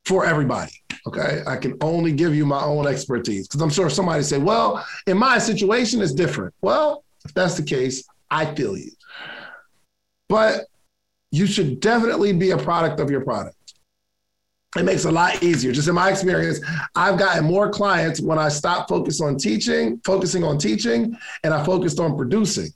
for 0.05 0.25
everybody. 0.25 0.73
Okay. 1.07 1.41
I 1.47 1.57
can 1.57 1.77
only 1.81 2.11
give 2.11 2.35
you 2.35 2.45
my 2.45 2.63
own 2.63 2.87
expertise 2.87 3.47
because 3.47 3.61
I'm 3.61 3.69
sure 3.69 3.89
somebody 3.89 4.23
say, 4.23 4.37
well, 4.37 4.85
in 5.07 5.17
my 5.17 5.37
situation, 5.37 6.01
it's 6.01 6.13
different. 6.13 6.53
Well, 6.61 7.03
if 7.25 7.33
that's 7.33 7.55
the 7.55 7.63
case, 7.63 8.03
I 8.29 8.53
feel 8.53 8.77
you. 8.77 8.91
But 10.29 10.65
you 11.31 11.47
should 11.47 11.79
definitely 11.79 12.33
be 12.33 12.51
a 12.51 12.57
product 12.57 12.99
of 12.99 13.09
your 13.09 13.21
product 13.21 13.55
it 14.75 14.83
makes 14.83 15.05
it 15.05 15.09
a 15.09 15.11
lot 15.11 15.43
easier. 15.43 15.71
Just 15.71 15.87
in 15.87 15.95
my 15.95 16.09
experience, 16.09 16.59
I've 16.95 17.19
gotten 17.19 17.45
more 17.45 17.69
clients 17.69 18.19
when 18.19 18.39
I 18.39 18.49
stopped 18.49 18.89
focus 18.89 19.21
on 19.21 19.37
teaching, 19.37 20.01
focusing 20.03 20.43
on 20.43 20.57
teaching, 20.57 21.15
and 21.43 21.53
I 21.53 21.63
focused 21.63 21.99
on 21.99 22.17
producing. 22.17 22.69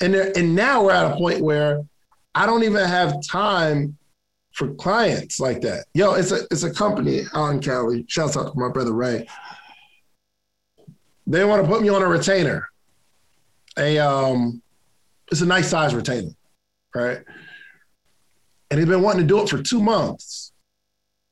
And 0.00 0.14
there, 0.14 0.32
and 0.36 0.54
now 0.54 0.84
we're 0.84 0.92
at 0.92 1.10
a 1.10 1.16
point 1.16 1.40
where 1.40 1.82
I 2.34 2.46
don't 2.46 2.62
even 2.62 2.86
have 2.86 3.20
time 3.26 3.96
for 4.52 4.74
clients 4.74 5.40
like 5.40 5.60
that. 5.62 5.86
Yo, 5.94 6.14
it's 6.14 6.32
a 6.32 6.40
it's 6.50 6.62
a 6.62 6.72
company 6.72 7.22
out 7.34 7.50
in 7.50 7.60
Cali. 7.60 8.04
Shouts 8.08 8.36
out 8.36 8.52
to 8.52 8.58
my 8.58 8.68
brother 8.68 8.92
Ray. 8.92 9.26
They 11.26 11.44
want 11.44 11.62
to 11.62 11.68
put 11.68 11.82
me 11.82 11.88
on 11.88 12.02
a 12.02 12.06
retainer. 12.06 12.68
A 13.76 13.98
um, 13.98 14.62
it's 15.32 15.40
a 15.40 15.46
nice 15.46 15.68
size 15.68 15.94
retainer, 15.94 16.30
right? 16.94 17.20
And 18.70 18.78
they've 18.78 18.86
been 18.86 19.02
wanting 19.02 19.22
to 19.22 19.26
do 19.26 19.40
it 19.42 19.48
for 19.48 19.62
two 19.62 19.80
months 19.80 20.49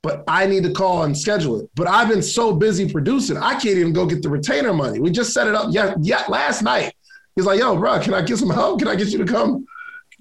but 0.03 0.25
I 0.29 0.47
need 0.47 0.63
to 0.63 0.73
call 0.73 1.03
and 1.03 1.17
schedule 1.17 1.61
it. 1.61 1.71
But 1.75 1.89
I've 1.89 2.09
been 2.09 2.23
so 2.23 2.55
busy 2.55 2.91
producing, 2.91 3.37
I 3.37 3.53
can't 3.53 3.79
even 3.79 3.93
go 3.93 4.07
get 4.07 4.23
the 4.23 4.29
retainer 4.29 4.73
money. 4.73 5.01
We 5.01 5.11
just 5.11 5.33
set 5.33 5.47
it 5.47 5.55
up 5.55 5.69
yeah, 5.71 5.95
yeah, 6.01 6.25
last 6.29 6.63
night. 6.63 6.95
He's 7.35 7.47
like, 7.47 7.61
yo, 7.61 7.77
bro, 7.77 8.01
can 8.01 8.15
I 8.15 8.23
get 8.23 8.39
some 8.39 8.51
help? 8.51 8.79
Can 8.81 8.89
I 8.89 8.97
get 8.97 9.09
you 9.09 9.19
to 9.19 9.25
come 9.25 9.67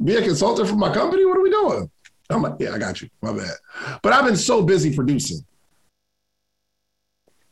be 0.03 0.15
a 0.15 0.21
consultant 0.21 0.69
for 0.69 0.75
my 0.75 0.93
company? 0.93 1.25
What 1.25 1.37
are 1.37 1.41
we 1.41 1.49
doing? 1.49 1.89
I'm 2.29 2.41
like, 2.41 2.55
yeah, 2.59 2.73
I 2.73 2.77
got 2.77 3.01
you. 3.01 3.09
My 3.21 3.33
bad. 3.33 3.55
But 4.01 4.13
I've 4.13 4.25
been 4.25 4.35
so 4.35 4.61
busy 4.61 4.93
producing. 4.93 5.39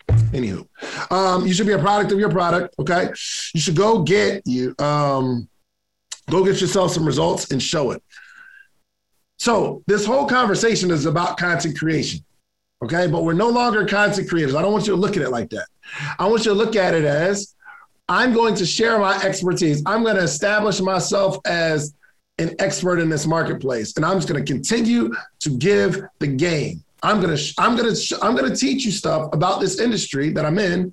Anywho, 0.08 0.68
um, 1.12 1.48
you 1.48 1.54
should 1.54 1.66
be 1.66 1.74
a 1.74 1.80
product 1.80 2.12
of 2.12 2.20
your 2.20 2.30
product. 2.30 2.76
Okay. 2.78 3.10
You 3.54 3.62
should 3.62 3.76
go 3.76 4.04
get 4.04 4.44
you, 4.46 4.76
um, 4.80 5.48
go 6.30 6.44
get 6.44 6.60
yourself 6.60 6.92
some 6.92 7.06
results 7.06 7.52
and 7.52 7.62
show 7.62 7.92
it. 7.92 8.04
So 9.46 9.84
this 9.86 10.08
whole 10.08 10.26
conversation 10.26 10.90
is 10.90 11.06
about 11.06 11.38
content 11.38 11.78
creation. 11.78 12.26
Okay. 12.84 13.06
But 13.06 13.24
we're 13.24 13.34
no 13.34 13.50
longer 13.50 13.86
content 13.86 14.28
creators. 14.28 14.56
I 14.56 14.64
don't 14.64 14.72
want 14.72 14.88
you 14.88 14.96
to 14.96 15.00
look 15.00 15.16
at 15.18 15.22
it 15.22 15.30
like 15.30 15.52
that. 15.52 15.68
I 16.18 16.26
want 16.26 16.46
you 16.46 16.52
to 16.52 16.58
look 16.58 16.76
at 16.76 16.96
it 16.96 17.06
as 17.06 17.54
I'm 18.10 18.34
going 18.34 18.56
to 18.56 18.66
share 18.66 18.98
my 18.98 19.22
expertise. 19.22 19.84
I'm 19.86 20.02
going 20.02 20.16
to 20.16 20.24
establish 20.24 20.82
myself 20.82 21.38
as 21.46 21.94
an 22.40 22.56
expert 22.58 22.98
in 22.98 23.08
this 23.08 23.28
marketplace. 23.28 23.96
And 23.98 24.04
I'm 24.04 24.18
just 24.18 24.28
going 24.28 24.44
to 24.44 24.52
continue 24.52 25.14
to 25.42 25.50
give 25.52 26.04
the 26.18 26.28
game. 26.28 26.84
I'm 27.04 27.22
going 27.22 27.38
to, 27.38 27.54
I'm 27.60 27.76
going 27.76 27.94
to, 27.94 28.20
I'm 28.24 28.36
going 28.36 28.50
to 28.50 28.58
teach 28.58 28.84
you 28.84 28.92
stuff 28.92 29.32
about 29.32 29.62
this 29.62 29.80
industry 29.80 30.32
that 30.32 30.44
I'm 30.44 30.58
in 30.58 30.92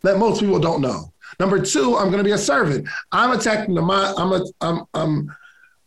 that 0.00 0.16
most 0.16 0.40
people 0.40 0.58
don't 0.58 0.80
know. 0.80 1.12
Number 1.38 1.60
two, 1.60 1.98
I'm 1.98 2.06
going 2.06 2.16
to 2.16 2.24
be 2.24 2.32
a 2.32 2.38
servant. 2.38 2.88
I'm 3.12 3.32
attacking 3.32 3.74
the 3.74 3.82
mind. 3.82 4.14
I'm, 4.16 4.32
a, 4.32 4.44
I'm, 4.62 4.84
I'm, 4.94 5.36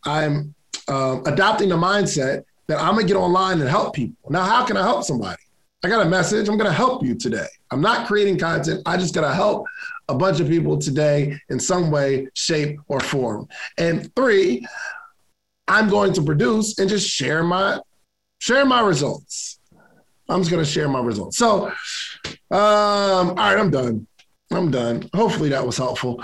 I'm 0.05 0.55
um, 0.87 1.23
adopting 1.25 1.69
the 1.69 1.77
mindset 1.77 2.43
that 2.67 2.79
I'm 2.79 2.95
gonna 2.95 3.07
get 3.07 3.15
online 3.15 3.59
and 3.59 3.69
help 3.69 3.95
people. 3.95 4.29
Now, 4.29 4.43
how 4.43 4.65
can 4.65 4.77
I 4.77 4.81
help 4.81 5.03
somebody? 5.03 5.41
I 5.83 5.89
got 5.89 6.05
a 6.05 6.09
message. 6.09 6.49
I'm 6.49 6.57
gonna 6.57 6.71
help 6.71 7.03
you 7.03 7.15
today. 7.15 7.47
I'm 7.71 7.81
not 7.81 8.07
creating 8.07 8.37
content. 8.39 8.81
I 8.85 8.97
just 8.97 9.13
gotta 9.13 9.33
help 9.33 9.65
a 10.09 10.15
bunch 10.15 10.39
of 10.39 10.47
people 10.47 10.77
today 10.77 11.37
in 11.49 11.59
some 11.59 11.91
way, 11.91 12.27
shape, 12.33 12.79
or 12.87 12.99
form. 12.99 13.47
And 13.77 14.13
three, 14.15 14.65
I'm 15.67 15.89
going 15.89 16.13
to 16.13 16.21
produce 16.21 16.79
and 16.79 16.89
just 16.89 17.07
share 17.07 17.43
my 17.43 17.79
share 18.39 18.65
my 18.65 18.81
results. 18.81 19.59
I'm 20.29 20.41
just 20.41 20.51
gonna 20.51 20.65
share 20.65 20.89
my 20.89 20.99
results. 20.99 21.37
So, 21.37 21.67
um, 22.51 23.29
all 23.29 23.35
right, 23.35 23.57
I'm 23.57 23.69
done. 23.69 24.07
I'm 24.51 24.71
done. 24.71 25.09
Hopefully 25.13 25.49
that 25.49 25.65
was 25.65 25.77
helpful. 25.77 26.23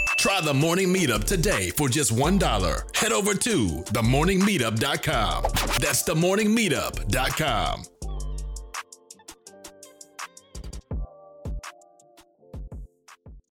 Try 0.21 0.39
the 0.39 0.53
morning 0.53 0.93
meetup 0.93 1.23
today 1.23 1.71
for 1.71 1.89
just 1.89 2.13
$1. 2.13 2.95
Head 2.95 3.11
over 3.11 3.33
to 3.33 3.67
themorningmeetup.com. 3.91 5.43
That's 5.79 6.03
themorningmeetup.com. 6.03 8.00